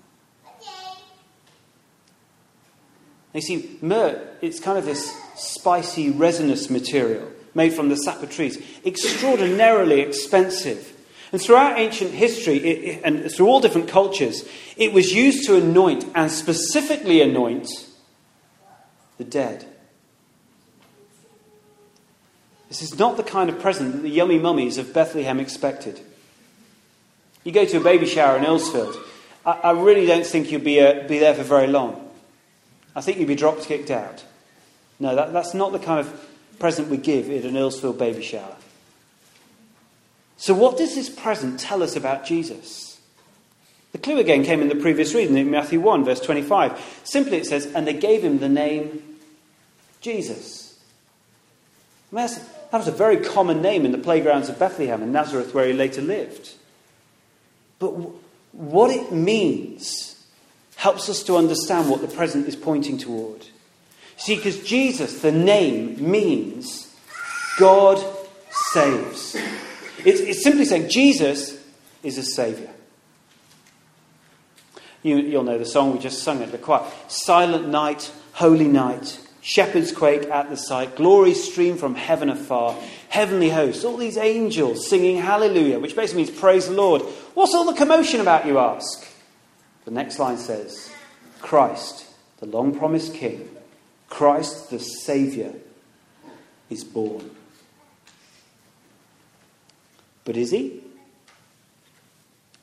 You 3.32 3.40
see, 3.40 3.78
myrrh, 3.82 4.28
it's 4.40 4.60
kind 4.60 4.78
of 4.78 4.84
this 4.84 5.12
spicy, 5.34 6.10
resinous 6.10 6.70
material 6.70 7.30
made 7.54 7.72
from 7.72 7.88
the 7.88 7.96
sap 7.96 8.22
of 8.22 8.30
trees, 8.30 8.62
extraordinarily 8.84 10.00
expensive. 10.00 10.92
And 11.32 11.40
throughout 11.40 11.78
ancient 11.78 12.12
history, 12.12 12.56
it, 12.58 13.02
and 13.04 13.30
through 13.30 13.46
all 13.46 13.60
different 13.60 13.88
cultures, 13.88 14.48
it 14.76 14.92
was 14.92 15.12
used 15.12 15.46
to 15.46 15.56
anoint, 15.56 16.04
and 16.14 16.30
specifically 16.30 17.20
anoint, 17.20 17.68
the 19.18 19.24
dead. 19.24 19.66
This 22.74 22.90
is 22.90 22.98
not 22.98 23.16
the 23.16 23.22
kind 23.22 23.48
of 23.48 23.60
present 23.60 23.92
that 23.92 24.02
the 24.02 24.10
yummy 24.10 24.36
mummies 24.36 24.78
of 24.78 24.92
Bethlehem 24.92 25.38
expected. 25.38 26.00
You 27.44 27.52
go 27.52 27.64
to 27.64 27.76
a 27.76 27.80
baby 27.80 28.04
shower 28.04 28.36
in 28.36 28.42
Earlsfield, 28.42 29.00
I, 29.46 29.52
I 29.52 29.70
really 29.70 30.06
don't 30.06 30.26
think 30.26 30.50
you'll 30.50 30.60
be, 30.60 30.80
uh, 30.80 31.06
be 31.06 31.20
there 31.20 31.34
for 31.34 31.44
very 31.44 31.68
long. 31.68 32.10
I 32.96 33.00
think 33.00 33.18
you'd 33.18 33.28
be 33.28 33.36
dropped 33.36 33.62
kicked 33.62 33.92
out. 33.92 34.24
No, 34.98 35.14
that, 35.14 35.32
that's 35.32 35.54
not 35.54 35.70
the 35.70 35.78
kind 35.78 36.00
of 36.00 36.28
present 36.58 36.88
we 36.88 36.96
give 36.96 37.30
at 37.30 37.44
an 37.44 37.54
Earlsfield 37.54 37.96
baby 37.96 38.22
shower. 38.22 38.56
So, 40.36 40.52
what 40.52 40.76
does 40.76 40.96
this 40.96 41.08
present 41.08 41.60
tell 41.60 41.80
us 41.80 41.94
about 41.94 42.26
Jesus? 42.26 43.00
The 43.92 43.98
clue 43.98 44.18
again 44.18 44.42
came 44.42 44.60
in 44.60 44.68
the 44.68 44.74
previous 44.74 45.14
reading 45.14 45.36
in 45.36 45.48
Matthew 45.48 45.78
1, 45.78 46.04
verse 46.04 46.18
25. 46.18 47.02
Simply 47.04 47.36
it 47.36 47.46
says, 47.46 47.66
And 47.66 47.86
they 47.86 47.94
gave 47.94 48.24
him 48.24 48.40
the 48.40 48.48
name 48.48 49.00
Jesus. 50.00 50.76
Mean, 52.10 52.28
that 52.74 52.78
was 52.78 52.88
a 52.88 52.90
very 52.90 53.18
common 53.18 53.62
name 53.62 53.86
in 53.86 53.92
the 53.92 53.98
playgrounds 53.98 54.48
of 54.48 54.58
Bethlehem 54.58 55.00
and 55.00 55.12
Nazareth, 55.12 55.54
where 55.54 55.64
he 55.64 55.72
later 55.72 56.02
lived. 56.02 56.54
But 57.78 57.90
what 58.50 58.90
it 58.90 59.12
means 59.12 60.26
helps 60.74 61.08
us 61.08 61.22
to 61.22 61.36
understand 61.36 61.88
what 61.88 62.00
the 62.00 62.08
present 62.08 62.48
is 62.48 62.56
pointing 62.56 62.98
toward. 62.98 63.46
See, 64.16 64.34
because 64.34 64.60
Jesus, 64.64 65.22
the 65.22 65.30
name, 65.30 66.10
means 66.10 66.92
God 67.60 68.04
saves. 68.50 69.36
It's, 70.04 70.18
it's 70.18 70.42
simply 70.42 70.64
saying 70.64 70.90
Jesus 70.90 71.64
is 72.02 72.18
a 72.18 72.24
Saviour. 72.24 72.70
You, 75.04 75.18
you'll 75.18 75.44
know 75.44 75.58
the 75.58 75.64
song 75.64 75.92
we 75.92 76.00
just 76.00 76.24
sung 76.24 76.42
at 76.42 76.50
the 76.50 76.58
choir. 76.58 76.84
Silent 77.06 77.68
night, 77.68 78.10
holy 78.32 78.66
night, 78.66 79.20
shepherds 79.44 79.92
quake 79.92 80.22
at 80.30 80.48
the 80.48 80.56
sight, 80.56 80.96
glory 80.96 81.34
stream 81.34 81.76
from 81.76 81.94
heaven 81.94 82.30
afar, 82.30 82.74
heavenly 83.10 83.50
hosts, 83.50 83.84
all 83.84 83.98
these 83.98 84.16
angels 84.16 84.88
singing 84.88 85.18
hallelujah, 85.18 85.78
which 85.78 85.94
basically 85.94 86.24
means 86.24 86.36
praise 86.36 86.66
the 86.66 86.72
Lord. 86.72 87.02
What's 87.34 87.54
all 87.54 87.66
the 87.70 87.78
commotion 87.78 88.20
about, 88.20 88.46
you 88.46 88.58
ask? 88.58 89.06
The 89.84 89.90
next 89.90 90.18
line 90.18 90.38
says, 90.38 90.90
Christ, 91.42 92.06
the 92.38 92.46
long 92.46 92.76
promised 92.76 93.14
King, 93.14 93.54
Christ 94.08 94.70
the 94.70 94.78
Saviour, 94.78 95.52
is 96.70 96.82
born. 96.82 97.30
But 100.24 100.38
is 100.38 100.52
he? 100.52 100.80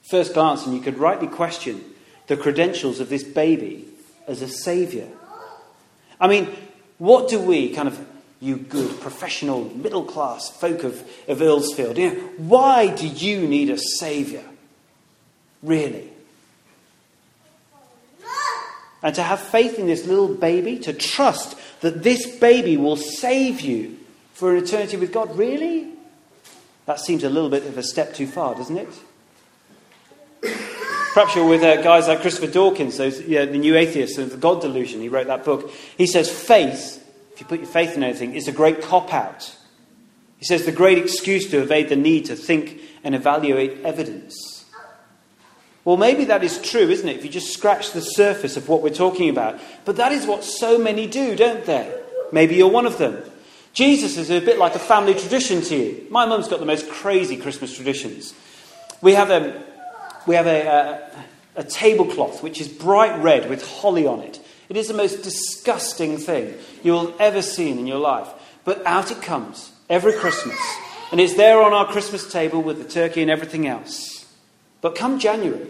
First 0.09 0.33
glance, 0.33 0.65
and 0.65 0.75
you 0.75 0.81
could 0.81 0.97
rightly 0.97 1.27
question 1.27 1.85
the 2.25 2.35
credentials 2.35 2.99
of 2.99 3.09
this 3.09 3.23
baby 3.23 3.85
as 4.27 4.41
a 4.41 4.47
Saviour. 4.47 5.07
I 6.19 6.27
mean, 6.27 6.49
what 7.01 7.29
do 7.29 7.39
we, 7.39 7.73
kind 7.73 7.87
of, 7.87 7.99
you 8.39 8.57
good, 8.57 8.99
professional, 8.99 9.65
middle 9.75 10.03
class 10.03 10.51
folk 10.51 10.83
of, 10.83 11.01
of 11.27 11.39
Earlsfield, 11.39 11.97
you 11.97 12.13
know, 12.13 12.19
why 12.37 12.95
do 12.95 13.07
you 13.07 13.47
need 13.47 13.71
a 13.71 13.77
Saviour? 13.79 14.43
Really? 15.63 16.07
And 19.01 19.15
to 19.15 19.23
have 19.23 19.39
faith 19.39 19.79
in 19.79 19.87
this 19.87 20.05
little 20.05 20.27
baby, 20.27 20.77
to 20.77 20.93
trust 20.93 21.57
that 21.79 22.03
this 22.03 22.37
baby 22.37 22.77
will 22.77 22.97
save 22.97 23.61
you 23.61 23.97
for 24.35 24.55
an 24.55 24.63
eternity 24.63 24.97
with 24.97 25.11
God, 25.11 25.35
really? 25.35 25.87
That 26.85 26.99
seems 26.99 27.23
a 27.23 27.31
little 27.31 27.49
bit 27.49 27.65
of 27.65 27.79
a 27.79 27.83
step 27.83 28.13
too 28.13 28.27
far, 28.27 28.53
doesn't 28.53 28.77
it? 28.77 28.93
Perhaps 31.13 31.35
you're 31.35 31.47
with 31.47 31.61
uh, 31.61 31.81
guys 31.81 32.07
like 32.07 32.21
Christopher 32.21 32.51
Dawkins, 32.51 32.97
those, 32.97 33.19
the 33.19 33.45
new 33.45 33.75
atheists 33.75 34.17
of 34.17 34.31
the 34.31 34.37
God 34.37 34.61
delusion. 34.61 35.01
He 35.01 35.09
wrote 35.09 35.27
that 35.27 35.43
book. 35.43 35.69
He 35.97 36.07
says 36.07 36.31
faith, 36.31 37.05
if 37.33 37.41
you 37.41 37.45
put 37.45 37.59
your 37.59 37.67
faith 37.67 37.97
in 37.97 38.03
anything, 38.03 38.33
is 38.33 38.47
a 38.47 38.53
great 38.53 38.81
cop 38.81 39.13
out. 39.13 39.53
He 40.37 40.45
says 40.45 40.65
the 40.65 40.71
great 40.71 40.97
excuse 40.97 41.49
to 41.51 41.61
evade 41.61 41.89
the 41.89 41.97
need 41.97 42.25
to 42.25 42.35
think 42.35 42.79
and 43.03 43.13
evaluate 43.13 43.83
evidence. 43.83 44.65
Well, 45.83 45.97
maybe 45.97 46.25
that 46.25 46.43
is 46.43 46.61
true, 46.61 46.89
isn't 46.89 47.07
it? 47.07 47.17
If 47.17 47.25
you 47.25 47.29
just 47.29 47.53
scratch 47.53 47.91
the 47.91 48.01
surface 48.01 48.55
of 48.55 48.69
what 48.69 48.81
we're 48.81 48.89
talking 48.89 49.29
about. 49.29 49.59
But 49.83 49.97
that 49.97 50.11
is 50.11 50.25
what 50.25 50.43
so 50.43 50.77
many 50.77 51.07
do, 51.07 51.35
don't 51.35 51.65
they? 51.65 51.93
Maybe 52.31 52.55
you're 52.55 52.69
one 52.69 52.85
of 52.85 52.97
them. 52.97 53.21
Jesus 53.73 54.17
is 54.17 54.29
a 54.29 54.39
bit 54.39 54.57
like 54.57 54.75
a 54.75 54.79
family 54.79 55.13
tradition 55.13 55.61
to 55.61 55.75
you. 55.75 56.07
My 56.09 56.25
mum's 56.25 56.47
got 56.47 56.59
the 56.59 56.65
most 56.65 56.89
crazy 56.89 57.35
Christmas 57.37 57.75
traditions. 57.75 58.33
We 59.01 59.13
have 59.13 59.29
a, 59.31 59.63
we 60.27 60.35
have 60.35 60.47
a, 60.47 60.67
a, 61.55 61.61
a 61.61 61.63
tablecloth 61.63 62.43
which 62.43 62.61
is 62.61 62.67
bright 62.67 63.21
red 63.21 63.49
with 63.49 63.67
holly 63.79 64.05
on 64.05 64.19
it. 64.21 64.39
It 64.69 64.77
is 64.77 64.87
the 64.87 64.93
most 64.93 65.23
disgusting 65.23 66.17
thing 66.17 66.53
you'll 66.83 67.13
ever 67.19 67.41
seen 67.41 67.77
in 67.77 67.87
your 67.87 67.99
life. 67.99 68.29
But 68.63 68.85
out 68.85 69.11
it 69.11 69.21
comes 69.21 69.71
every 69.89 70.13
Christmas. 70.13 70.59
And 71.11 71.19
it's 71.19 71.35
there 71.35 71.61
on 71.61 71.73
our 71.73 71.87
Christmas 71.87 72.31
table 72.31 72.61
with 72.61 72.77
the 72.77 72.87
turkey 72.87 73.21
and 73.21 73.29
everything 73.29 73.67
else. 73.67 74.25
But 74.79 74.95
come 74.95 75.19
January, 75.19 75.67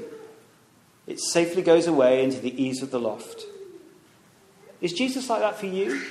it 1.07 1.19
safely 1.19 1.61
goes 1.61 1.87
away 1.87 2.23
into 2.23 2.39
the 2.39 2.63
ease 2.63 2.83
of 2.83 2.91
the 2.91 2.99
loft. 2.99 3.43
Is 4.81 4.93
Jesus 4.93 5.29
like 5.29 5.41
that 5.41 5.57
for 5.57 5.65
you? 5.65 6.01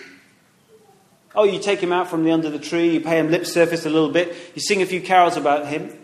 Oh, 1.35 1.45
you 1.45 1.61
take 1.61 1.81
him 1.81 1.93
out 1.93 2.09
from 2.09 2.25
the 2.25 2.33
under 2.33 2.51
the 2.51 2.59
tree, 2.59 2.95
you 2.95 3.01
pay 3.01 3.19
him 3.19 3.31
lip 3.31 3.47
service 3.47 3.87
a 3.87 3.91
little 3.91 4.11
bit, 4.11 4.35
you 4.55 4.61
sing 4.61 4.83
a 4.83 4.87
few 4.87 5.01
carols 5.01 5.37
about 5.37 5.67
him. 5.67 5.97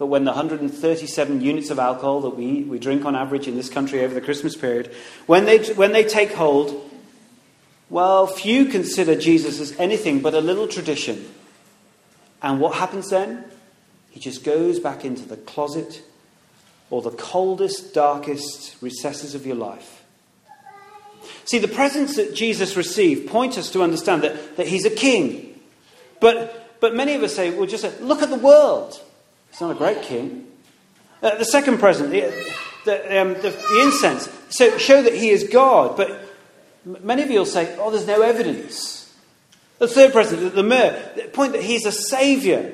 But 0.00 0.06
when 0.06 0.24
the 0.24 0.30
137 0.30 1.42
units 1.42 1.68
of 1.68 1.78
alcohol 1.78 2.22
that 2.22 2.30
we, 2.30 2.62
we 2.62 2.78
drink 2.78 3.04
on 3.04 3.14
average 3.14 3.46
in 3.46 3.54
this 3.54 3.68
country 3.68 4.02
over 4.02 4.14
the 4.14 4.22
Christmas 4.22 4.56
period, 4.56 4.90
when 5.26 5.44
they, 5.44 5.58
when 5.74 5.92
they 5.92 6.04
take 6.04 6.32
hold, 6.32 6.90
well, 7.90 8.26
few 8.26 8.64
consider 8.64 9.14
Jesus 9.14 9.60
as 9.60 9.78
anything 9.78 10.20
but 10.20 10.32
a 10.32 10.40
little 10.40 10.66
tradition. 10.66 11.28
And 12.42 12.60
what 12.60 12.76
happens 12.76 13.10
then? 13.10 13.44
He 14.08 14.20
just 14.20 14.42
goes 14.42 14.80
back 14.80 15.04
into 15.04 15.28
the 15.28 15.36
closet 15.36 16.02
or 16.88 17.02
the 17.02 17.10
coldest, 17.10 17.92
darkest 17.92 18.76
recesses 18.80 19.34
of 19.34 19.44
your 19.44 19.56
life. 19.56 20.02
See, 21.44 21.58
the 21.58 21.68
presents 21.68 22.16
that 22.16 22.34
Jesus 22.34 22.74
received 22.74 23.28
point 23.28 23.58
us 23.58 23.68
to 23.72 23.82
understand 23.82 24.22
that, 24.22 24.56
that 24.56 24.66
he's 24.66 24.86
a 24.86 24.90
king. 24.90 25.60
But, 26.20 26.78
but 26.80 26.94
many 26.94 27.12
of 27.12 27.22
us 27.22 27.36
say, 27.36 27.50
well, 27.50 27.66
just 27.66 27.82
say, 27.82 27.92
look 28.00 28.22
at 28.22 28.30
the 28.30 28.38
world. 28.38 28.98
He's 29.50 29.60
not 29.60 29.72
a 29.72 29.74
great 29.74 30.02
king. 30.02 30.46
Uh, 31.22 31.36
the 31.36 31.44
second 31.44 31.78
present, 31.78 32.10
the, 32.10 32.20
the, 32.84 33.20
um, 33.20 33.34
the, 33.34 33.50
the 33.50 33.80
incense, 33.82 34.28
so 34.48 34.78
show 34.78 35.02
that 35.02 35.14
he 35.14 35.30
is 35.30 35.44
God. 35.44 35.96
But 35.96 36.20
many 36.84 37.22
of 37.22 37.30
you 37.30 37.40
will 37.40 37.46
say, 37.46 37.76
oh, 37.78 37.90
there's 37.90 38.06
no 38.06 38.22
evidence. 38.22 39.14
The 39.78 39.88
third 39.88 40.12
present, 40.12 40.40
the, 40.40 40.50
the 40.50 40.62
myrrh, 40.62 41.28
point 41.32 41.52
that 41.52 41.62
he's 41.62 41.86
a 41.86 41.92
saviour. 41.92 42.72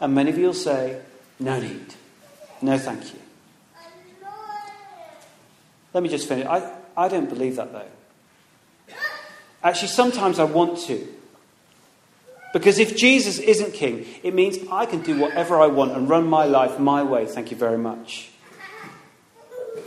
And 0.00 0.14
many 0.14 0.30
of 0.30 0.38
you 0.38 0.46
will 0.46 0.54
say, 0.54 1.00
No 1.40 1.58
need. 1.60 1.94
No, 2.62 2.78
thank 2.78 3.12
you. 3.12 3.20
Let 5.92 6.02
me 6.02 6.08
just 6.08 6.28
finish. 6.28 6.46
I, 6.46 6.76
I 6.96 7.08
don't 7.08 7.28
believe 7.28 7.56
that, 7.56 7.72
though. 7.72 8.94
Actually, 9.62 9.88
sometimes 9.88 10.38
I 10.38 10.44
want 10.44 10.78
to. 10.86 11.15
Because 12.56 12.78
if 12.78 12.96
Jesus 12.96 13.38
isn't 13.38 13.74
king, 13.74 14.06
it 14.22 14.32
means 14.32 14.56
I 14.72 14.86
can 14.86 15.02
do 15.02 15.18
whatever 15.18 15.60
I 15.60 15.66
want 15.66 15.92
and 15.92 16.08
run 16.08 16.26
my 16.26 16.46
life 16.46 16.78
my 16.78 17.02
way, 17.02 17.26
thank 17.26 17.50
you 17.50 17.56
very 17.58 17.76
much. 17.76 18.30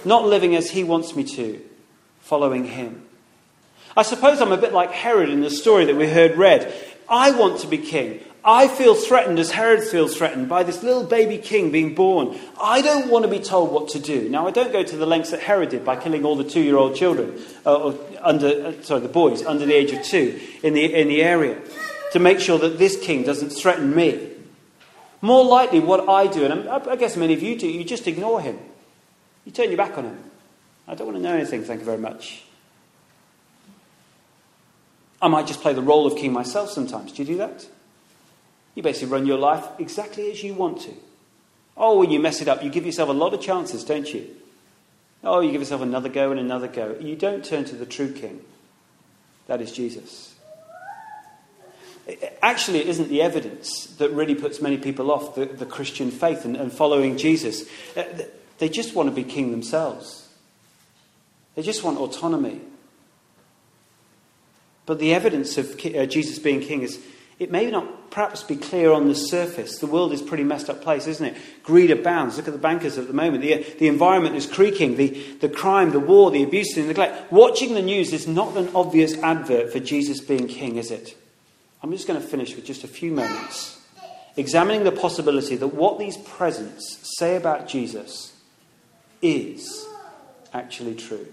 Not 0.06 0.28
living 0.28 0.56
as 0.56 0.70
he 0.70 0.84
wants 0.84 1.16
me 1.16 1.24
to, 1.24 1.60
following 2.20 2.66
him. 2.66 3.08
I 3.98 4.04
suppose 4.04 4.40
I'm 4.40 4.52
a 4.52 4.58
bit 4.58 4.72
like 4.72 4.92
Herod 4.92 5.30
in 5.30 5.42
the 5.42 5.50
story 5.50 5.86
that 5.86 5.96
we 5.96 6.08
heard 6.08 6.38
read. 6.38 6.72
I 7.10 7.32
want 7.32 7.62
to 7.62 7.68
be 7.68 7.80
king. 7.80 8.20
I 8.46 8.68
feel 8.68 8.94
threatened 8.94 9.40
as 9.40 9.50
Herod 9.50 9.84
feels 9.84 10.16
threatened 10.16 10.48
by 10.48 10.62
this 10.62 10.84
little 10.84 11.04
baby 11.04 11.40
king 11.40 11.72
being 11.72 11.96
born. 11.96 12.38
I 12.62 12.84
don't 12.84 13.10
want 13.10 13.26
to 13.26 13.32
be 13.32 13.40
told 13.40 13.72
what 13.72 13.90
to 13.90 14.00
do. 14.00 14.30
Now, 14.30 14.46
I 14.46 14.52
don't 14.52 14.72
go 14.72 14.84
to 14.84 14.96
the 14.96 15.08
lengths 15.08 15.32
that 15.32 15.40
Herod 15.40 15.70
did 15.70 15.84
by 15.84 15.96
killing 15.96 16.24
all 16.24 16.36
the 16.36 16.44
two 16.44 16.62
year 16.62 16.78
old 16.78 16.96
children, 16.96 17.44
uh, 17.66 17.96
under, 18.22 18.68
uh, 18.68 18.74
sorry, 18.84 19.02
the 19.02 19.10
boys 19.10 19.44
under 19.44 19.66
the 19.66 19.74
age 19.74 19.92
of 19.92 20.04
two 20.04 20.40
in 20.62 20.76
the, 20.76 20.94
in 20.94 21.08
the 21.08 21.24
area 21.24 21.60
to 22.12 22.20
make 22.20 22.40
sure 22.40 22.58
that 22.60 22.80
this 22.80 23.00
king 23.00 23.24
doesn't 23.24 23.50
threaten 23.50 23.96
me. 23.96 24.32
More 25.22 25.44
likely, 25.44 25.80
what 25.80 26.08
I 26.08 26.28
do, 26.28 26.46
and 26.46 26.70
I 26.70 26.96
guess 26.96 27.18
many 27.18 27.34
of 27.34 27.44
you 27.44 27.58
do, 27.58 27.68
you 27.68 27.84
just 27.84 28.08
ignore 28.08 28.42
him. 28.42 28.58
You 29.46 29.52
turn 29.52 29.68
your 29.68 29.78
back 29.78 29.98
on 29.98 30.06
him. 30.06 30.18
I 30.88 30.96
don't 30.96 31.08
want 31.08 31.18
to 31.18 31.24
know 31.24 31.36
anything, 31.36 31.64
thank 31.64 31.82
you 31.82 31.86
very 31.86 31.98
much. 31.98 32.44
I 35.22 35.28
might 35.28 35.48
just 35.48 35.62
play 35.62 35.74
the 35.74 35.82
role 35.82 36.08
of 36.08 36.18
king 36.18 36.32
myself 36.32 36.72
sometimes. 36.72 37.12
Do 37.12 37.22
you 37.22 37.28
do 37.28 37.38
that? 37.38 37.68
You 38.76 38.84
basically 38.84 39.10
run 39.10 39.26
your 39.26 39.38
life 39.38 39.66
exactly 39.78 40.32
as 40.32 40.42
you 40.42 40.54
want 40.54 40.82
to. 40.82 40.94
Oh, 41.76 42.00
when 42.00 42.12
you 42.12 42.20
mess 42.20 42.42
it 42.42 42.48
up, 42.48 42.64
you 42.64 42.70
give 42.70 42.86
yourself 42.86 43.10
a 43.10 43.14
lot 43.14 43.34
of 43.34 43.42
chances, 43.42 43.84
don't 43.84 44.12
you? 44.14 44.30
Oh, 45.24 45.42
you 45.42 45.52
give 45.52 45.62
yourself 45.62 45.82
another 45.82 46.08
go 46.08 46.32
and 46.32 46.40
another 46.40 46.68
go. 46.68 46.96
You 47.00 47.16
don't 47.18 47.44
turn 47.44 47.66
to 47.66 47.76
the 47.76 47.86
true 47.86 48.14
king. 48.14 48.42
That 49.48 49.60
is 49.62 49.72
Jesus. 49.72 50.29
Actually, 52.42 52.80
it 52.80 52.88
isn't 52.88 53.10
the 53.10 53.22
evidence 53.22 53.86
that 53.98 54.10
really 54.12 54.36
puts 54.36 54.62
many 54.62 54.78
people 54.78 55.12
off 55.12 55.36
the, 55.36 55.46
the 55.46 55.66
Christian 55.66 56.10
faith 56.10 56.46
and, 56.46 56.56
and 56.56 56.72
following 56.72 57.18
Jesus. 57.18 57.64
Uh, 57.96 58.04
they 58.58 58.70
just 58.70 58.96
want 58.96 59.10
to 59.10 59.16
be 59.16 59.24
king 59.24 59.52
themselves, 59.52 60.28
they 61.56 61.62
just 61.62 61.84
want 61.84 61.98
autonomy. 61.98 62.62
But 64.86 64.98
the 64.98 65.14
evidence 65.14 65.60
of 65.60 65.80
uh, 65.86 66.08
Jesus 66.08 66.40
being 66.40 66.62
king 66.62 66.82
is, 66.82 67.00
it 67.38 67.52
may 67.52 67.70
not 67.70 68.10
perhaps 68.10 68.42
be 68.42 68.56
clear 68.56 68.92
on 68.92 69.08
the 69.08 69.14
surface. 69.14 69.78
The 69.78 69.86
world 69.86 70.14
is 70.14 70.22
a 70.22 70.26
pretty 70.26 70.44
messed 70.44 70.68
up 70.68 70.82
place, 70.82 71.06
isn't 71.06 71.26
it? 71.26 71.38
Greed 71.62 71.92
abounds. 71.92 72.38
Look 72.38 72.48
at 72.48 72.54
the 72.54 72.60
bankers 72.60 72.98
at 72.98 73.06
the 73.06 73.14
moment. 73.14 73.44
The, 73.44 73.64
the 73.78 73.88
environment 73.88 74.36
is 74.36 74.48
creaking. 74.48 74.96
The, 74.96 75.10
the 75.42 75.48
crime, 75.48 75.92
the 75.92 76.00
war, 76.00 76.32
the 76.32 76.42
abuse, 76.42 76.74
the 76.74 76.82
neglect. 76.82 77.32
Watching 77.32 77.76
the 77.76 77.84
news 77.84 78.14
is 78.14 78.28
not 78.28 78.58
an 78.58 78.70
obvious 78.74 79.16
advert 79.20 79.72
for 79.72 79.80
Jesus 79.80 80.22
being 80.22 80.48
king, 80.48 80.78
is 80.78 80.90
it? 80.90 81.16
I'm 81.82 81.92
just 81.92 82.08
going 82.08 82.22
to 82.22 82.26
finish 82.26 82.56
with 82.56 82.66
just 82.66 82.84
a 82.84 82.88
few 82.88 83.12
moments 83.12 83.80
examining 84.36 84.84
the 84.84 84.92
possibility 84.92 85.56
that 85.58 85.68
what 85.68 86.00
these 86.00 86.18
presents 86.18 87.00
say 87.18 87.36
about 87.36 87.68
Jesus 87.68 88.34
is 89.22 89.86
actually 90.54 90.96
true. 90.96 91.28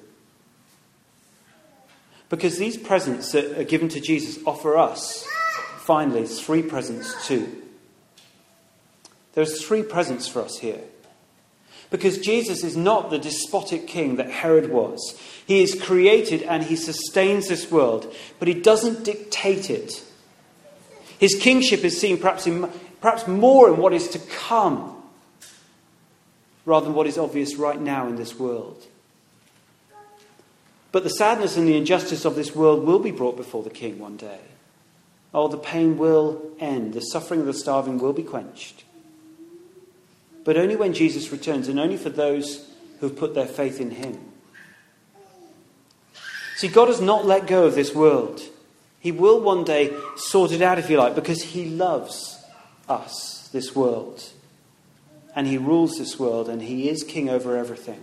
Because 2.29 2.59
these 2.59 2.77
presents 2.77 3.33
that 3.33 3.59
are 3.59 3.65
given 3.65 3.89
to 3.91 4.01
Jesus 4.01 4.43
offer 4.45 4.77
us, 4.77 5.25
finally, 5.79 6.27
three 6.27 6.63
presents 6.63 7.27
too. 7.27 7.63
There's 9.35 9.65
three 9.65 9.83
presents 9.83 10.27
for 10.27 10.43
us 10.43 10.59
here. 10.59 10.81
Because 11.91 12.19
Jesus 12.19 12.65
is 12.65 12.77
not 12.77 13.11
the 13.11 13.19
despotic 13.19 13.87
king 13.87 14.17
that 14.17 14.31
Herod 14.31 14.71
was. 14.71 15.17
He 15.47 15.63
is 15.63 15.81
created 15.81 16.43
and 16.43 16.65
he 16.65 16.75
sustains 16.75 17.47
this 17.47 17.71
world, 17.71 18.13
but 18.41 18.49
he 18.49 18.55
doesn't 18.55 19.05
dictate 19.05 19.71
it. 19.71 20.03
His 21.19 21.35
kingship 21.35 21.85
is 21.85 22.01
seen 22.01 22.19
perhaps, 22.19 22.47
in, 22.47 22.71
perhaps 23.01 23.27
more 23.27 23.69
in 23.69 23.79
what 23.79 23.93
is 23.93 24.09
to 24.09 24.19
come 24.19 24.93
rather 26.65 26.87
than 26.87 26.95
what 26.95 27.07
is 27.07 27.17
obvious 27.17 27.57
right 27.57 27.81
now 27.81 28.09
in 28.09 28.17
this 28.17 28.39
world. 28.39 28.85
But 30.93 31.05
the 31.05 31.11
sadness 31.11 31.57
and 31.57 31.67
the 31.67 31.77
injustice 31.77 32.25
of 32.25 32.35
this 32.35 32.55
world 32.55 32.85
will 32.85 32.99
be 32.99 33.11
brought 33.11 33.37
before 33.37 33.63
the 33.63 33.71
king 33.71 33.99
one 33.99 34.17
day. 34.17 34.41
Oh, 35.33 35.49
the 35.49 35.59
pain 35.59 35.99
will 35.99 36.43
end, 36.59 36.95
the 36.95 37.01
suffering 37.01 37.41
of 37.41 37.47
the 37.47 37.55
starving 37.55 37.99
will 37.99 38.13
be 38.13 38.23
quenched. 38.23 38.85
But 40.45 40.57
only 40.57 40.77
when 40.77 40.95
Jesus 40.95 41.33
returns, 41.33 41.69
and 41.69 41.79
only 41.79 41.97
for 41.97 42.09
those 42.09 42.71
who 42.99 43.09
have 43.09 43.17
put 43.17 43.35
their 43.35 43.47
faith 43.47 43.81
in 43.81 43.91
him. 43.91 44.19
See, 46.57 46.69
God 46.69 46.89
has 46.89 47.01
not 47.01 47.27
let 47.27 47.47
go 47.47 47.65
of 47.65 47.75
this 47.75 47.95
world. 47.95 48.41
He 49.07 49.13
will 49.13 49.41
one 49.41 49.63
day 49.63 49.97
sort 50.17 50.51
it 50.51 50.61
out, 50.61 50.81
if 50.81 50.91
you 50.91 50.99
like, 50.99 51.15
because 51.15 51.41
He 51.41 51.67
loves 51.67 52.45
us, 52.89 53.49
this 53.53 53.73
world. 53.73 54.31
And 55.37 55.47
He 55.47 55.59
rules 55.59 55.97
this 55.97 56.19
world, 56.19 56.49
and 56.49 56.61
He 56.61 56.89
is 56.89 57.05
King 57.05 57.31
over 57.31 57.57
everything. 57.57 58.03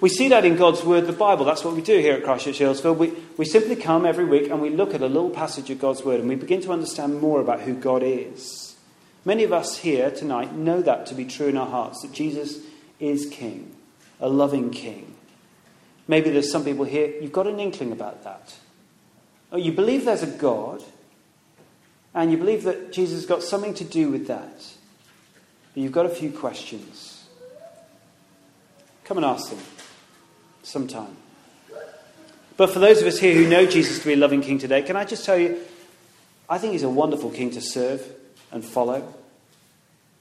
We 0.00 0.08
see 0.08 0.26
that 0.30 0.44
in 0.44 0.56
God's 0.56 0.82
Word, 0.82 1.06
the 1.06 1.12
Bible. 1.12 1.44
That's 1.44 1.62
what 1.62 1.76
we 1.76 1.80
do 1.80 1.96
here 2.00 2.14
at 2.14 2.24
Christchurch 2.24 2.58
Earlsfield. 2.58 2.96
We, 2.96 3.12
we 3.36 3.44
simply 3.44 3.76
come 3.76 4.04
every 4.04 4.24
week 4.24 4.50
and 4.50 4.60
we 4.60 4.70
look 4.70 4.94
at 4.94 5.00
a 5.00 5.06
little 5.06 5.30
passage 5.30 5.70
of 5.70 5.78
God's 5.78 6.02
Word 6.02 6.18
and 6.18 6.28
we 6.28 6.34
begin 6.34 6.60
to 6.62 6.72
understand 6.72 7.20
more 7.20 7.40
about 7.40 7.60
who 7.60 7.74
God 7.74 8.02
is. 8.02 8.74
Many 9.24 9.44
of 9.44 9.52
us 9.52 9.78
here 9.78 10.10
tonight 10.10 10.56
know 10.56 10.82
that 10.82 11.06
to 11.06 11.14
be 11.14 11.24
true 11.24 11.46
in 11.46 11.56
our 11.56 11.70
hearts, 11.70 12.02
that 12.02 12.10
Jesus 12.10 12.58
is 12.98 13.26
King, 13.26 13.76
a 14.18 14.28
loving 14.28 14.72
King. 14.72 15.14
Maybe 16.08 16.30
there's 16.30 16.50
some 16.50 16.64
people 16.64 16.84
here, 16.84 17.14
you've 17.20 17.30
got 17.30 17.46
an 17.46 17.60
inkling 17.60 17.92
about 17.92 18.24
that. 18.24 18.56
Oh, 19.54 19.56
you 19.56 19.70
believe 19.70 20.04
there's 20.04 20.24
a 20.24 20.26
God, 20.26 20.82
and 22.12 22.32
you 22.32 22.36
believe 22.36 22.64
that 22.64 22.92
Jesus 22.92 23.20
has 23.20 23.26
got 23.26 23.40
something 23.40 23.72
to 23.74 23.84
do 23.84 24.10
with 24.10 24.26
that. 24.26 24.66
But 25.72 25.80
you've 25.80 25.92
got 25.92 26.06
a 26.06 26.08
few 26.08 26.32
questions. 26.32 27.24
Come 29.04 29.16
and 29.16 29.24
ask 29.24 29.50
them 29.50 29.60
sometime. 30.64 31.16
But 32.56 32.70
for 32.70 32.80
those 32.80 33.00
of 33.00 33.06
us 33.06 33.20
here 33.20 33.32
who 33.32 33.48
know 33.48 33.64
Jesus 33.64 34.00
to 34.00 34.06
be 34.06 34.14
a 34.14 34.16
loving 34.16 34.40
King 34.40 34.58
today, 34.58 34.82
can 34.82 34.96
I 34.96 35.04
just 35.04 35.24
tell 35.24 35.38
you, 35.38 35.60
I 36.48 36.58
think 36.58 36.72
he's 36.72 36.82
a 36.82 36.88
wonderful 36.88 37.30
King 37.30 37.52
to 37.52 37.60
serve 37.60 38.04
and 38.50 38.64
follow. 38.64 39.14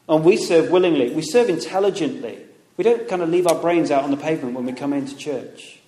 And 0.07 0.23
we 0.23 0.37
serve 0.37 0.69
willingly, 0.69 1.11
we 1.11 1.23
serve 1.23 1.49
intelligently. 1.49 2.37
We 2.77 2.83
don't 2.83 3.07
kind 3.09 3.23
of 3.23 3.29
leave 3.29 3.47
our 3.47 3.59
brains 3.59 3.89
out 3.89 4.03
on 4.03 4.11
the 4.11 4.17
pavement 4.17 4.53
when 4.53 4.67
we 4.67 4.73
come 4.73 4.93
into 4.93 5.17
church. 5.17 5.79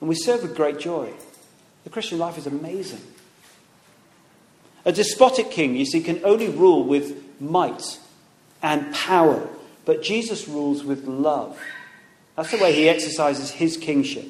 And 0.00 0.08
we 0.08 0.14
serve 0.14 0.40
with 0.40 0.56
great 0.56 0.78
joy. 0.78 1.12
The 1.86 1.90
Christian 1.90 2.18
life 2.18 2.36
is 2.36 2.48
amazing. 2.48 3.00
A 4.84 4.90
despotic 4.90 5.52
king, 5.52 5.76
you 5.76 5.86
see, 5.86 6.02
can 6.02 6.20
only 6.24 6.48
rule 6.48 6.82
with 6.82 7.40
might 7.40 8.00
and 8.60 8.92
power, 8.92 9.48
but 9.84 10.02
Jesus 10.02 10.48
rules 10.48 10.82
with 10.82 11.06
love. 11.06 11.56
That's 12.34 12.50
the 12.50 12.58
way 12.58 12.72
he 12.72 12.88
exercises 12.88 13.52
his 13.52 13.76
kingship. 13.76 14.26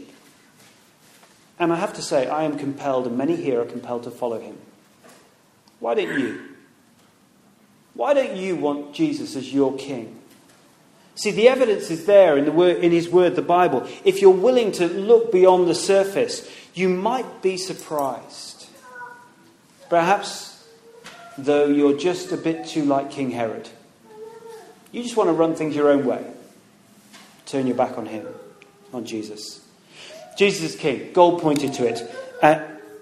And 1.59 1.73
I 1.73 1.77
have 1.77 1.95
to 1.95 2.03
say, 2.03 2.29
I 2.29 2.42
am 2.42 2.59
compelled, 2.59 3.07
and 3.07 3.16
many 3.16 3.37
here 3.37 3.62
are 3.62 3.64
compelled 3.64 4.03
to 4.03 4.11
follow 4.11 4.38
him. 4.38 4.59
Why 5.81 5.95
don't 5.95 6.21
you? 6.21 6.38
Why 7.95 8.12
don't 8.12 8.37
you 8.37 8.57
want 8.57 8.92
Jesus 8.92 9.35
as 9.35 9.51
your 9.51 9.75
king? 9.79 10.21
See, 11.14 11.31
the 11.31 11.49
evidence 11.49 11.90
is 11.90 12.05
there 12.05 12.37
in, 12.37 12.45
the 12.45 12.53
word, 12.53 12.85
in 12.85 12.92
his 12.92 13.09
word, 13.09 13.35
the 13.35 13.40
Bible. 13.40 13.88
If 14.05 14.21
you're 14.21 14.31
willing 14.31 14.73
to 14.73 14.87
look 14.87 15.33
beyond 15.33 15.66
the 15.66 15.75
surface, 15.75 16.47
you 16.77 16.89
might 16.91 17.43
be 17.43 17.57
surprised. 17.57 18.69
Perhaps, 19.89 20.65
though, 21.39 21.67
you're 21.67 21.97
just 21.97 22.33
a 22.33 22.37
bit 22.37 22.67
too 22.67 22.85
like 22.85 23.11
King 23.11 23.31
Herod. 23.31 23.69
You 24.93 25.03
just 25.03 25.17
want 25.17 25.29
to 25.29 25.33
run 25.33 25.55
things 25.55 25.75
your 25.75 25.91
own 25.91 26.05
way. 26.05 26.25
Turn 27.47 27.67
your 27.67 27.77
back 27.77 27.97
on 27.97 28.07
him, 28.07 28.27
on 28.93 29.07
Jesus. 29.07 29.65
Jesus 30.37 30.75
is 30.75 30.77
king. 30.77 31.12
Gold 31.12 31.41
pointed 31.41 31.73
to 31.75 31.87
it. 31.87 32.03
Uh, 32.43 32.61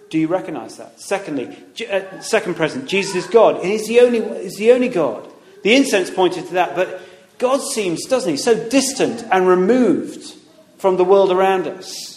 do 0.08 0.18
you 0.18 0.28
recognize 0.28 0.76
that? 0.76 1.00
Secondly, 1.00 1.56
uh, 1.90 2.20
second 2.20 2.54
present, 2.54 2.87
Jesus 2.87 3.16
is 3.16 3.26
God. 3.26 3.56
And 3.56 3.66
he's 3.66 3.88
the 3.88 4.00
only, 4.00 4.42
he's 4.42 4.56
the 4.56 4.70
only 4.70 4.88
God. 4.88 5.28
The 5.64 5.74
incense 5.74 6.10
pointed 6.10 6.46
to 6.46 6.54
that, 6.54 6.76
but 6.76 7.00
God 7.38 7.60
seems, 7.60 8.04
doesn't 8.04 8.30
he, 8.30 8.37
so 8.37 8.68
distant 8.68 9.24
and 9.32 9.48
removed 9.48 10.34
from 10.78 10.96
the 10.96 11.04
world 11.04 11.32
around 11.32 11.66
us. 11.66 12.13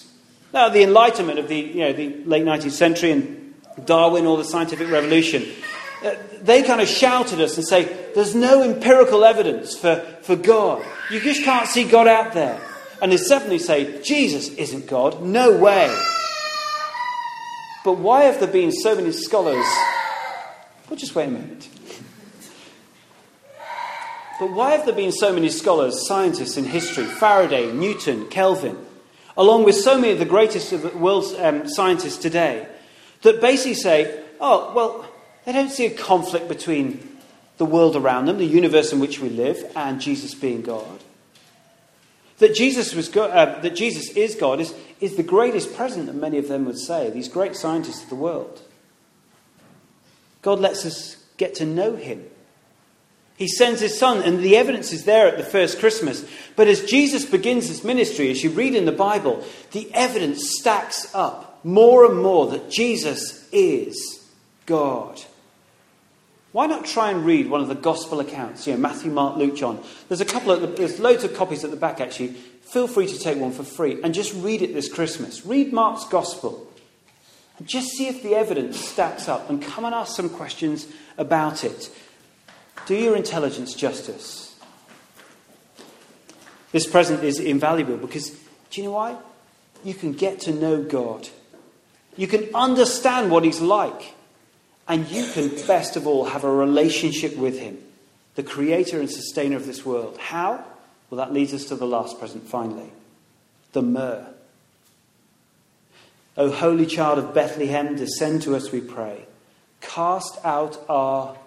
Now, 0.58 0.70
the 0.70 0.82
Enlightenment 0.82 1.38
of 1.38 1.48
the, 1.50 1.56
you 1.56 1.82
know, 1.82 1.94
the 1.94 2.16
late 2.26 2.44
19th 2.44 2.72
century 2.72 3.12
and 3.12 3.54
Darwin 3.86 4.26
or 4.26 4.38
the 4.38 4.44
scientific 4.44 4.90
revolution, 4.90 5.46
uh, 6.04 6.16
they 6.42 6.64
kind 6.64 6.82
of 6.82 6.88
shout 6.88 7.32
at 7.32 7.40
us 7.40 7.58
and 7.58 7.68
say, 7.68 7.84
there's 8.16 8.34
no 8.34 8.64
empirical 8.64 9.24
evidence 9.24 9.78
for, 9.78 9.98
for 10.24 10.36
God. 10.36 10.84
You 11.12 11.20
just 11.20 11.44
can't 11.44 11.68
see 11.68 11.84
God 11.84 12.08
out 12.08 12.34
there. 12.34 12.60
And 13.04 13.12
they 13.12 13.18
certainly 13.18 13.60
say, 13.60 14.02
Jesus 14.02 14.50
isn't 14.50 14.88
God. 14.88 15.22
No 15.22 15.56
way. 15.56 15.96
But 17.86 18.00
why 18.00 18.24
have 18.24 18.40
there 18.40 18.52
been 18.52 18.72
so 18.72 18.96
many 18.96 19.12
scholars? 19.12 19.68
Well, 20.90 20.98
just 20.98 21.14
wait 21.14 21.28
a 21.28 21.32
minute. 21.34 21.70
But 24.40 24.52
why 24.54 24.72
have 24.72 24.88
there 24.88 24.96
been 24.96 25.12
so 25.12 25.32
many 25.32 25.50
scholars, 25.50 26.08
scientists 26.08 26.58
in 26.58 26.66
history, 26.66 27.06
Faraday, 27.06 27.72
Newton, 27.72 28.28
Kelvin, 28.30 28.87
along 29.38 29.64
with 29.64 29.76
so 29.76 29.98
many 29.98 30.12
of 30.12 30.20
the 30.20 30.26
greatest 30.26 30.74
of 30.74 30.82
the 30.82 30.98
world's 30.98 31.34
um, 31.36 31.70
scientists 31.70 32.18
today, 32.18 32.68
that 33.22 33.40
basically 33.40 33.76
say, 33.76 34.24
oh, 34.40 34.74
well, 34.74 35.10
they 35.46 35.52
don't 35.52 35.72
see 35.72 35.86
a 35.86 35.92
conflict 35.92 36.48
between 36.48 37.18
the 37.58 37.66
world 37.66 37.96
around 37.96 38.26
them, 38.26 38.38
the 38.38 38.46
universe 38.46 38.92
in 38.92 39.00
which 39.00 39.20
we 39.20 39.30
live, 39.30 39.72
and 39.76 40.02
Jesus 40.02 40.34
being 40.34 40.62
God. 40.62 41.00
That 42.40 42.54
Jesus, 42.54 42.94
was 42.94 43.10
go- 43.10 43.26
uh, 43.26 43.60
that 43.62 43.76
Jesus 43.76 44.10
is 44.10 44.36
God 44.36 44.60
is, 44.60 44.74
is 45.00 45.16
the 45.16 45.24
greatest 45.24 45.76
present 45.76 46.06
that 46.06 46.16
many 46.16 46.38
of 46.38 46.48
them 46.48 46.66
would 46.66 46.78
say, 46.78 47.10
these 47.10 47.28
great 47.28 47.56
scientists 47.56 48.04
of 48.04 48.10
the 48.10 48.16
world. 48.16 48.62
God 50.42 50.60
lets 50.60 50.86
us 50.86 51.18
get 51.38 51.56
to 51.56 51.66
know 51.66 51.96
him. 51.96 52.26
He 53.38 53.48
sends 53.48 53.80
his 53.80 53.98
son, 53.98 54.24
and 54.24 54.40
the 54.40 54.58
evidence 54.58 54.92
is 54.92 55.06
there 55.06 55.28
at 55.28 55.38
the 55.38 55.44
first 55.44 55.80
Christmas. 55.80 56.26
But 56.56 56.68
as 56.68 56.84
Jesus 56.84 57.24
begins 57.24 57.68
his 57.68 57.84
ministry, 57.84 58.32
as 58.32 58.44
you 58.44 58.50
read 58.50 58.74
in 58.74 58.86
the 58.86 58.92
Bible, 58.92 59.46
the 59.72 59.94
evidence 59.94 60.58
stacks 60.58 61.14
up 61.14 61.64
more 61.64 62.04
and 62.06 62.20
more 62.22 62.48
that 62.48 62.72
Jesus 62.72 63.48
is 63.52 64.28
God. 64.66 65.22
Why 66.52 66.66
not 66.66 66.86
try 66.86 67.12
and 67.12 67.24
read 67.24 67.50
one 67.50 67.62
of 67.62 67.68
the 67.68 67.76
gospel 67.76 68.20
accounts? 68.20 68.66
You 68.66 68.74
know, 68.74 68.80
Matthew, 68.80 69.12
Mark, 69.12 69.38
Luke, 69.38 69.56
John. 69.56 69.84
There's 70.08 70.22
a 70.22 70.26
couple 70.26 70.52
of, 70.52 70.76
there's 70.76 71.00
loads 71.00 71.24
of 71.24 71.36
copies 71.36 71.64
at 71.64 71.70
the 71.70 71.78
back 71.78 72.00
actually. 72.00 72.30
Feel 72.30 72.88
free 72.88 73.06
to 73.06 73.20
take 73.20 73.38
one 73.38 73.52
for 73.52 73.64
free 73.64 74.02
and 74.02 74.14
just 74.14 74.34
read 74.34 74.64
it 74.64 74.74
this 74.74 74.92
Christmas. 74.92 75.46
Read 75.46 75.72
Mark's 75.72 76.06
gospel. 76.06 76.68
And 77.60 77.68
just 77.68 77.90
see 77.90 78.08
if 78.08 78.24
the 78.24 78.36
evidence 78.36 78.80
stacks 78.80 79.28
up 79.28 79.50
and 79.50 79.62
come 79.62 79.86
and 79.86 79.94
ask 79.94 80.16
some 80.16 80.30
questions 80.30 80.88
about 81.18 81.64
it. 81.64 81.92
Do 82.88 82.96
your 82.96 83.16
intelligence 83.16 83.76
justice. 83.76 84.56
This 86.72 86.88
present 86.88 87.24
is 87.24 87.40
invaluable 87.40 87.98
because, 87.98 88.32
do 88.72 88.82
you 88.82 88.88
know 88.88 88.94
why? 88.94 89.18
You 89.84 89.94
can 89.94 90.14
get 90.14 90.42
to 90.42 90.52
know 90.52 90.84
God. 90.84 91.30
You 92.16 92.28
can 92.28 92.50
understand 92.56 93.30
what 93.30 93.44
He's 93.44 93.62
like. 93.62 94.14
And 94.88 95.08
you 95.10 95.28
can, 95.34 95.50
best 95.68 95.96
of 95.98 96.08
all, 96.08 96.26
have 96.26 96.44
a 96.44 96.52
relationship 96.52 97.36
with 97.38 97.60
Him, 97.60 97.78
the 98.36 98.44
creator 98.44 99.00
and 99.00 99.12
sustainer 99.12 99.58
of 99.58 99.66
this 99.66 99.86
world. 99.86 100.18
How? 100.18 100.64
Well, 101.10 101.18
that 101.18 101.34
leads 101.34 101.54
us 101.54 101.66
to 101.66 101.76
the 101.76 101.86
last 101.86 102.20
present, 102.20 102.48
finally 102.48 102.92
the 103.74 103.82
myrrh. 103.82 104.26
O 106.36 106.52
holy 106.52 106.86
child 106.86 107.20
of 107.20 107.34
Bethlehem, 107.34 107.96
descend 107.96 108.42
to 108.44 108.56
us, 108.56 108.72
we 108.72 108.82
pray. 108.82 109.26
Cast 109.82 110.38
out 110.44 110.84
our 110.90 111.38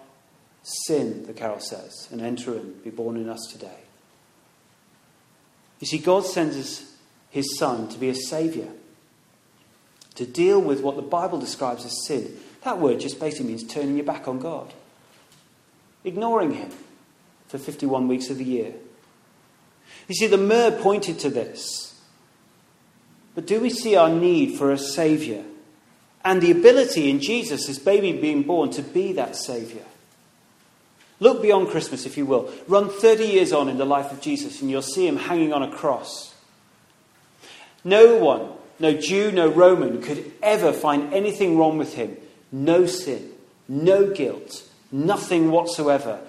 sin, 0.62 1.26
the 1.26 1.32
carol 1.32 1.60
says, 1.60 2.08
and 2.10 2.20
enter 2.20 2.54
and 2.54 2.82
be 2.84 2.90
born 2.90 3.16
in 3.16 3.28
us 3.28 3.46
today. 3.50 3.78
You 5.80 5.86
see, 5.86 5.98
God 5.98 6.26
sends 6.26 6.56
us 6.56 6.90
his 7.30 7.58
Son 7.58 7.88
to 7.88 7.98
be 7.98 8.08
a 8.08 8.14
Saviour, 8.14 8.68
to 10.16 10.26
deal 10.26 10.60
with 10.60 10.82
what 10.82 10.96
the 10.96 11.02
Bible 11.02 11.38
describes 11.38 11.84
as 11.84 12.06
sin. 12.06 12.36
That 12.62 12.78
word 12.78 13.00
just 13.00 13.18
basically 13.18 13.46
means 13.46 13.64
turning 13.64 13.96
your 13.96 14.04
back 14.04 14.28
on 14.28 14.38
God, 14.38 14.74
ignoring 16.04 16.54
Him 16.54 16.70
for 17.48 17.58
51 17.58 18.08
weeks 18.08 18.28
of 18.28 18.38
the 18.38 18.44
year. 18.44 18.74
You 20.08 20.14
see, 20.14 20.26
the 20.26 20.36
myrrh 20.36 20.78
pointed 20.82 21.18
to 21.20 21.30
this. 21.30 21.86
But 23.34 23.46
do 23.46 23.60
we 23.60 23.70
see 23.70 23.96
our 23.96 24.10
need 24.10 24.58
for 24.58 24.72
a 24.72 24.78
Saviour 24.78 25.44
and 26.24 26.42
the 26.42 26.50
ability 26.50 27.08
in 27.08 27.20
Jesus, 27.20 27.66
this 27.66 27.78
baby 27.78 28.12
being 28.12 28.42
born, 28.42 28.70
to 28.70 28.82
be 28.82 29.12
that 29.12 29.36
Saviour? 29.36 29.84
Look 31.20 31.42
beyond 31.42 31.68
Christmas, 31.68 32.06
if 32.06 32.16
you 32.16 32.24
will. 32.24 32.50
Run 32.66 32.88
30 32.88 33.26
years 33.26 33.52
on 33.52 33.68
in 33.68 33.76
the 33.76 33.84
life 33.84 34.10
of 34.10 34.22
Jesus, 34.22 34.62
and 34.62 34.70
you'll 34.70 34.80
see 34.80 35.06
him 35.06 35.16
hanging 35.16 35.52
on 35.52 35.62
a 35.62 35.70
cross. 35.70 36.34
No 37.84 38.16
one, 38.16 38.48
no 38.78 38.94
Jew, 38.94 39.30
no 39.30 39.48
Roman, 39.48 40.00
could 40.00 40.32
ever 40.42 40.72
find 40.72 41.12
anything 41.12 41.58
wrong 41.58 41.76
with 41.76 41.94
him. 41.94 42.16
No 42.50 42.86
sin, 42.86 43.30
no 43.68 44.12
guilt, 44.12 44.66
nothing 44.90 45.50
whatsoever. 45.50 46.20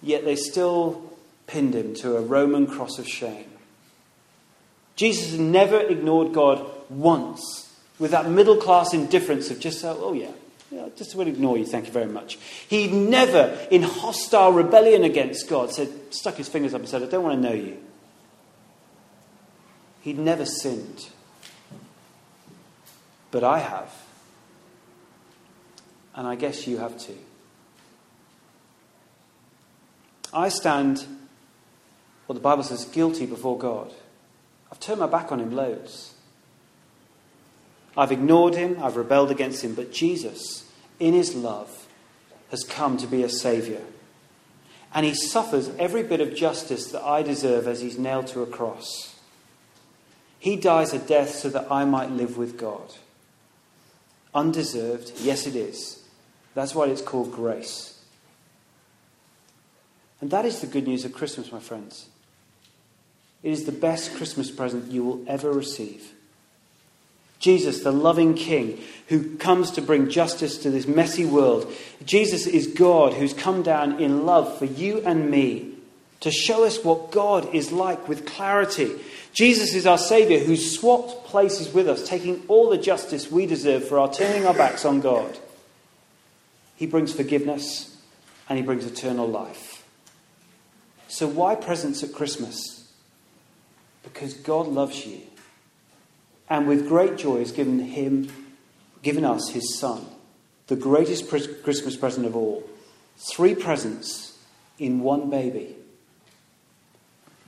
Yet 0.00 0.24
they 0.24 0.36
still 0.36 1.12
pinned 1.46 1.74
him 1.74 1.94
to 1.96 2.16
a 2.16 2.20
Roman 2.20 2.66
cross 2.66 2.98
of 2.98 3.08
shame. 3.08 3.50
Jesus 4.96 5.38
never 5.38 5.80
ignored 5.80 6.32
God 6.32 6.64
once 6.88 7.74
with 7.98 8.12
that 8.12 8.30
middle 8.30 8.56
class 8.56 8.94
indifference 8.94 9.50
of 9.50 9.58
just, 9.58 9.84
oh, 9.84 9.98
oh 10.00 10.12
yeah, 10.12 10.30
yeah 10.70 10.88
just 10.96 11.14
will 11.14 11.26
ignore 11.28 11.58
you, 11.58 11.64
thank 11.64 11.86
you 11.86 11.92
very 11.92 12.06
much. 12.06 12.38
He 12.68 12.88
never, 12.88 13.58
in 13.70 13.82
hostile 13.82 14.52
rebellion 14.52 15.04
against 15.04 15.48
God, 15.48 15.72
said, 15.72 15.88
stuck 16.10 16.36
his 16.36 16.48
fingers 16.48 16.74
up 16.74 16.80
and 16.80 16.88
said, 16.88 17.02
I 17.02 17.06
don't 17.06 17.22
want 17.22 17.42
to 17.42 17.48
know 17.48 17.54
you. 17.54 17.78
He'd 20.02 20.18
never 20.18 20.44
sinned. 20.44 21.08
But 23.30 23.42
I 23.42 23.58
have. 23.58 23.92
And 26.14 26.26
I 26.26 26.36
guess 26.36 26.66
you 26.66 26.78
have 26.78 26.98
too. 26.98 27.18
I 30.32 30.48
stand, 30.48 31.04
what 32.26 32.34
the 32.34 32.40
Bible 32.40 32.62
says, 32.62 32.84
guilty 32.84 33.26
before 33.26 33.58
God. 33.58 33.92
I've 34.70 34.80
turned 34.80 35.00
my 35.00 35.06
back 35.06 35.30
on 35.30 35.40
him 35.40 35.54
loads. 35.54 36.13
I've 37.96 38.12
ignored 38.12 38.54
him, 38.54 38.82
I've 38.82 38.96
rebelled 38.96 39.30
against 39.30 39.62
him, 39.62 39.74
but 39.74 39.92
Jesus, 39.92 40.70
in 40.98 41.14
his 41.14 41.34
love, 41.34 41.86
has 42.50 42.64
come 42.64 42.96
to 42.98 43.06
be 43.06 43.22
a 43.22 43.28
saviour. 43.28 43.80
And 44.92 45.04
he 45.04 45.14
suffers 45.14 45.70
every 45.78 46.02
bit 46.02 46.20
of 46.20 46.34
justice 46.34 46.90
that 46.92 47.02
I 47.02 47.22
deserve 47.22 47.66
as 47.66 47.80
he's 47.80 47.98
nailed 47.98 48.28
to 48.28 48.42
a 48.42 48.46
cross. 48.46 49.16
He 50.38 50.56
dies 50.56 50.92
a 50.92 50.98
death 50.98 51.30
so 51.30 51.48
that 51.50 51.70
I 51.70 51.84
might 51.84 52.10
live 52.10 52.36
with 52.36 52.58
God. 52.58 52.94
Undeserved, 54.34 55.12
yes, 55.20 55.46
it 55.46 55.56
is. 55.56 56.02
That's 56.54 56.74
why 56.74 56.86
it's 56.86 57.02
called 57.02 57.32
grace. 57.32 58.00
And 60.20 60.30
that 60.30 60.44
is 60.44 60.60
the 60.60 60.66
good 60.66 60.86
news 60.86 61.04
of 61.04 61.12
Christmas, 61.12 61.50
my 61.50 61.60
friends. 61.60 62.08
It 63.42 63.52
is 63.52 63.64
the 63.64 63.72
best 63.72 64.14
Christmas 64.14 64.50
present 64.50 64.90
you 64.90 65.04
will 65.04 65.24
ever 65.26 65.52
receive. 65.52 66.12
Jesus, 67.44 67.82
the 67.82 67.92
loving 67.92 68.34
King, 68.34 68.80
who 69.08 69.36
comes 69.36 69.70
to 69.72 69.82
bring 69.82 70.08
justice 70.08 70.58
to 70.58 70.70
this 70.70 70.86
messy 70.86 71.24
world. 71.26 71.70
Jesus 72.04 72.46
is 72.46 72.66
God 72.66 73.14
who's 73.14 73.34
come 73.34 73.62
down 73.62 74.00
in 74.00 74.24
love 74.24 74.58
for 74.58 74.64
you 74.64 75.00
and 75.04 75.30
me 75.30 75.74
to 76.20 76.30
show 76.30 76.64
us 76.64 76.82
what 76.82 77.10
God 77.10 77.54
is 77.54 77.70
like 77.70 78.08
with 78.08 78.24
clarity. 78.24 78.90
Jesus 79.34 79.74
is 79.74 79.86
our 79.86 79.98
Saviour 79.98 80.40
who 80.40 80.56
swapped 80.56 81.26
places 81.26 81.72
with 81.72 81.88
us, 81.88 82.08
taking 82.08 82.42
all 82.48 82.70
the 82.70 82.78
justice 82.78 83.30
we 83.30 83.46
deserve 83.46 83.86
for 83.86 83.98
our 83.98 84.12
turning 84.12 84.46
our 84.46 84.54
backs 84.54 84.84
on 84.84 85.00
God. 85.00 85.38
He 86.76 86.86
brings 86.86 87.12
forgiveness 87.12 87.96
and 88.48 88.58
He 88.58 88.64
brings 88.64 88.86
eternal 88.86 89.28
life. 89.28 89.84
So, 91.08 91.28
why 91.28 91.54
presents 91.54 92.02
at 92.02 92.12
Christmas? 92.12 92.84
because 94.04 94.34
God 94.34 94.68
loves 94.68 95.04
you. 95.04 95.20
And 96.48 96.68
with 96.68 96.88
great 96.88 97.16
joy 97.16 97.38
has 97.38 97.52
given 97.52 97.78
him, 97.78 98.30
given 99.02 99.24
us 99.24 99.50
his 99.50 99.78
son, 99.78 100.06
the 100.66 100.76
greatest 100.76 101.28
Christmas 101.28 101.96
present 101.96 102.26
of 102.26 102.36
all. 102.36 102.62
Three 103.16 103.54
presents 103.54 104.38
in 104.78 105.00
one 105.00 105.30
baby. 105.30 105.76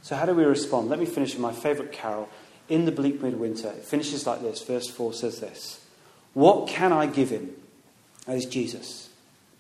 So, 0.03 0.15
how 0.15 0.27
do 0.27 0.35
we 0.35 0.45
respond? 0.45 0.89
Let 0.89 1.01
me 1.01 1.07
finish 1.07 1.33
with 1.33 1.41
my 1.41 1.53
favourite 1.53 1.93
carol, 1.93 2.29
In 2.69 2.85
the 2.85 2.93
Bleak 2.93 3.21
Midwinter. 3.21 3.71
It 3.71 3.85
finishes 3.85 4.27
like 4.27 4.41
this. 4.41 4.63
Verse 4.63 4.89
4 4.89 5.13
says 5.13 5.41
this 5.41 5.85
What 6.33 6.69
can 6.69 6.93
I 6.93 7.07
give 7.07 7.31
him? 7.31 7.51
That 8.27 8.37
is 8.37 8.47
Jesus. 8.47 9.11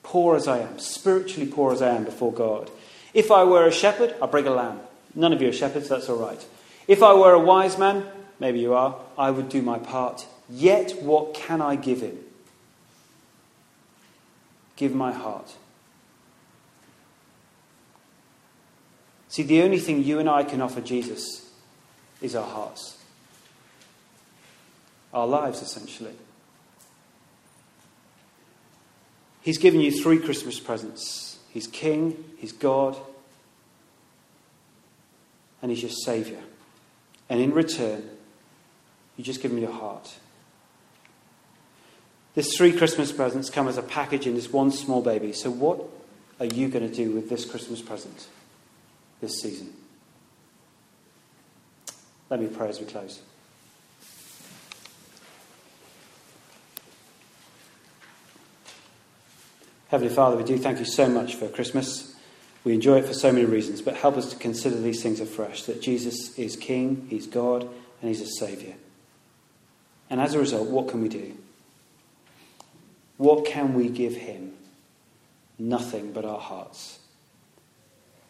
Poor 0.02 0.36
as 0.36 0.46
I 0.46 0.60
am, 0.60 0.78
spiritually 0.78 1.50
poor 1.50 1.72
as 1.72 1.82
I 1.82 1.88
am 1.96 2.04
before 2.04 2.32
God. 2.32 2.70
If 3.12 3.32
I 3.32 3.42
were 3.42 3.66
a 3.66 3.72
shepherd, 3.72 4.14
I'd 4.22 4.30
bring 4.30 4.46
a 4.46 4.52
lamb. 4.52 4.78
None 5.16 5.32
of 5.32 5.42
you 5.42 5.48
are 5.48 5.52
shepherds, 5.52 5.88
that's 5.88 6.08
all 6.08 6.18
right. 6.18 6.46
If 6.86 7.02
I 7.02 7.12
were 7.14 7.32
a 7.32 7.40
wise 7.40 7.76
man, 7.76 8.06
maybe 8.38 8.60
you 8.60 8.74
are, 8.74 8.96
I 9.16 9.30
would 9.30 9.48
do 9.48 9.62
my 9.62 9.78
part. 9.78 10.26
Yet 10.48 11.02
what 11.02 11.34
can 11.34 11.60
I 11.60 11.76
give 11.76 12.00
him? 12.00 12.18
Give 14.76 14.94
my 14.94 15.12
heart. 15.12 15.54
See, 19.28 19.42
the 19.42 19.62
only 19.62 19.78
thing 19.78 20.02
you 20.02 20.18
and 20.18 20.28
I 20.28 20.44
can 20.44 20.60
offer 20.60 20.80
Jesus 20.80 21.50
is 22.22 22.34
our 22.34 22.46
hearts, 22.46 22.96
our 25.12 25.26
lives, 25.26 25.60
essentially. 25.60 26.14
He's 29.42 29.58
given 29.58 29.80
you 29.80 29.92
three 29.92 30.18
Christmas 30.18 30.58
presents 30.58 31.38
He's 31.50 31.66
King, 31.66 32.24
He's 32.38 32.52
God, 32.52 32.96
and 35.62 35.70
He's 35.70 35.82
your 35.82 35.90
Saviour. 35.90 36.40
And 37.28 37.40
in 37.40 37.52
return, 37.52 38.08
you 39.16 39.24
just 39.24 39.40
give 39.40 39.52
me 39.52 39.62
your 39.62 39.72
heart. 39.72 40.14
This 42.34 42.54
three 42.54 42.72
Christmas 42.72 43.12
presents 43.12 43.48
come 43.48 43.66
as 43.66 43.78
a 43.78 43.82
package 43.82 44.26
in 44.26 44.34
this 44.34 44.52
one 44.52 44.70
small 44.70 45.00
baby. 45.00 45.32
So, 45.32 45.50
what 45.50 45.80
are 46.38 46.46
you 46.46 46.68
going 46.68 46.88
to 46.88 46.94
do 46.94 47.12
with 47.12 47.30
this 47.30 47.44
Christmas 47.46 47.80
present 47.80 48.28
this 49.20 49.40
season? 49.40 49.72
Let 52.28 52.40
me 52.40 52.48
pray 52.48 52.68
as 52.68 52.78
we 52.78 52.86
close. 52.86 53.22
Heavenly 59.88 60.12
Father, 60.12 60.36
we 60.36 60.42
do 60.42 60.58
thank 60.58 60.80
you 60.80 60.84
so 60.84 61.08
much 61.08 61.36
for 61.36 61.48
Christmas. 61.48 62.16
We 62.64 62.74
enjoy 62.74 62.98
it 62.98 63.06
for 63.06 63.14
so 63.14 63.30
many 63.30 63.46
reasons, 63.46 63.80
but 63.80 63.96
help 63.96 64.16
us 64.16 64.28
to 64.30 64.36
consider 64.36 64.78
these 64.80 65.00
things 65.00 65.20
afresh 65.20 65.62
that 65.62 65.80
Jesus 65.80 66.36
is 66.36 66.56
King, 66.56 67.06
He's 67.08 67.28
God, 67.28 67.62
and 67.62 68.08
He's 68.08 68.20
a 68.20 68.26
Saviour. 68.26 68.74
And 70.08 70.20
as 70.20 70.34
a 70.34 70.38
result, 70.38 70.68
what 70.68 70.88
can 70.88 71.02
we 71.02 71.08
do? 71.08 71.36
What 73.16 73.44
can 73.44 73.74
we 73.74 73.88
give 73.88 74.14
him? 74.14 74.52
Nothing 75.58 76.12
but 76.12 76.24
our 76.24 76.38
hearts. 76.38 76.98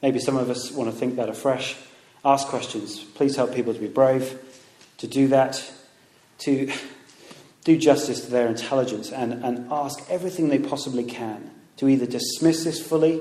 Maybe 0.02 0.18
some 0.18 0.36
of 0.36 0.48
us 0.48 0.70
want 0.70 0.90
to 0.90 0.96
think 0.96 1.16
that 1.16 1.28
afresh. 1.28 1.76
Ask 2.24 2.48
questions. 2.48 3.02
Please 3.02 3.36
help 3.36 3.54
people 3.54 3.74
to 3.74 3.80
be 3.80 3.88
brave, 3.88 4.38
to 4.98 5.06
do 5.06 5.28
that, 5.28 5.72
to 6.38 6.72
do 7.64 7.76
justice 7.76 8.24
to 8.24 8.30
their 8.30 8.46
intelligence, 8.46 9.10
and, 9.10 9.44
and 9.44 9.70
ask 9.72 10.04
everything 10.08 10.48
they 10.48 10.58
possibly 10.58 11.04
can 11.04 11.50
to 11.76 11.88
either 11.88 12.06
dismiss 12.06 12.64
this 12.64 12.84
fully 12.84 13.20